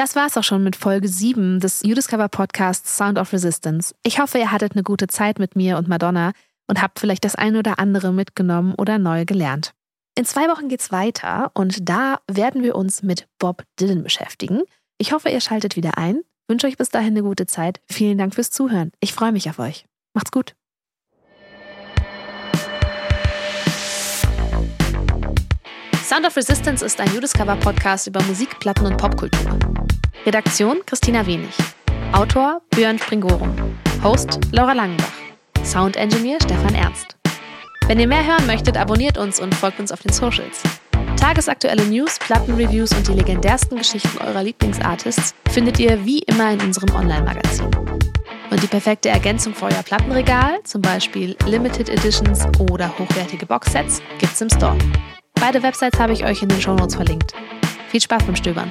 Das 0.00 0.16
war's 0.16 0.38
auch 0.38 0.44
schon 0.44 0.64
mit 0.64 0.76
Folge 0.76 1.08
7 1.08 1.60
des 1.60 1.82
You 1.82 1.94
Discover 1.94 2.30
Podcasts 2.30 2.96
Sound 2.96 3.18
of 3.18 3.34
Resistance. 3.34 3.94
Ich 4.02 4.18
hoffe, 4.18 4.38
ihr 4.38 4.50
hattet 4.50 4.72
eine 4.72 4.82
gute 4.82 5.08
Zeit 5.08 5.38
mit 5.38 5.56
mir 5.56 5.76
und 5.76 5.88
Madonna 5.88 6.32
und 6.66 6.80
habt 6.80 6.98
vielleicht 6.98 7.22
das 7.22 7.34
ein 7.34 7.54
oder 7.54 7.78
andere 7.78 8.10
mitgenommen 8.10 8.74
oder 8.78 8.96
neu 8.96 9.26
gelernt. 9.26 9.74
In 10.16 10.24
zwei 10.24 10.48
Wochen 10.48 10.70
geht's 10.70 10.90
weiter 10.90 11.50
und 11.52 11.86
da 11.86 12.20
werden 12.32 12.62
wir 12.62 12.76
uns 12.76 13.02
mit 13.02 13.28
Bob 13.38 13.64
Dylan 13.78 14.02
beschäftigen. 14.02 14.62
Ich 14.96 15.12
hoffe, 15.12 15.28
ihr 15.28 15.42
schaltet 15.42 15.76
wieder 15.76 15.98
ein. 15.98 16.22
Wünsche 16.48 16.66
euch 16.66 16.78
bis 16.78 16.88
dahin 16.88 17.12
eine 17.12 17.22
gute 17.22 17.44
Zeit. 17.44 17.82
Vielen 17.86 18.16
Dank 18.16 18.34
fürs 18.34 18.50
Zuhören. 18.50 18.92
Ich 19.00 19.12
freue 19.12 19.32
mich 19.32 19.50
auf 19.50 19.58
euch. 19.58 19.84
Macht's 20.14 20.32
gut. 20.32 20.54
Sound 26.10 26.26
of 26.26 26.36
Resistance 26.36 26.84
ist 26.84 27.00
ein 27.00 27.14
Judiscover 27.14 27.54
Podcast 27.54 28.08
über 28.08 28.20
Musik, 28.24 28.58
Platten 28.58 28.84
und 28.84 28.96
Popkultur. 28.96 29.56
Redaktion 30.26 30.80
Christina 30.84 31.24
Wenig. 31.24 31.54
Autor 32.10 32.62
Björn 32.70 32.98
Springorum. 32.98 33.54
Host 34.02 34.40
Laura 34.50 34.72
Langenbach. 34.72 35.12
Sound 35.62 35.94
Engineer 35.94 36.38
Stefan 36.42 36.74
Ernst. 36.74 37.14
Wenn 37.86 38.00
ihr 38.00 38.08
mehr 38.08 38.26
hören 38.26 38.44
möchtet, 38.48 38.76
abonniert 38.76 39.18
uns 39.18 39.38
und 39.38 39.54
folgt 39.54 39.78
uns 39.78 39.92
auf 39.92 40.02
den 40.02 40.12
Socials. 40.12 40.64
Tagesaktuelle 41.16 41.84
News, 41.84 42.18
Plattenreviews 42.18 42.92
und 42.92 43.06
die 43.06 43.14
legendärsten 43.14 43.78
Geschichten 43.78 44.18
eurer 44.18 44.42
Lieblingsartists 44.42 45.32
findet 45.50 45.78
ihr 45.78 46.04
wie 46.04 46.24
immer 46.24 46.50
in 46.50 46.60
unserem 46.60 46.92
Online-Magazin. 46.92 47.70
Und 48.50 48.60
die 48.60 48.66
perfekte 48.66 49.10
Ergänzung 49.10 49.54
für 49.54 49.66
euer 49.66 49.84
Plattenregal, 49.84 50.58
zum 50.64 50.82
Beispiel 50.82 51.36
Limited 51.46 51.88
Editions 51.88 52.48
oder 52.58 52.92
hochwertige 52.98 53.46
Boxsets, 53.46 54.02
gibt's 54.18 54.40
im 54.40 54.50
Store. 54.50 54.76
Beide 55.40 55.62
Websites 55.62 55.98
habe 55.98 56.12
ich 56.12 56.22
euch 56.22 56.42
in 56.42 56.50
den 56.50 56.60
Shownotes 56.60 56.94
verlinkt. 56.94 57.32
Viel 57.88 58.00
Spaß 58.00 58.24
beim 58.24 58.36
Stöbern. 58.36 58.70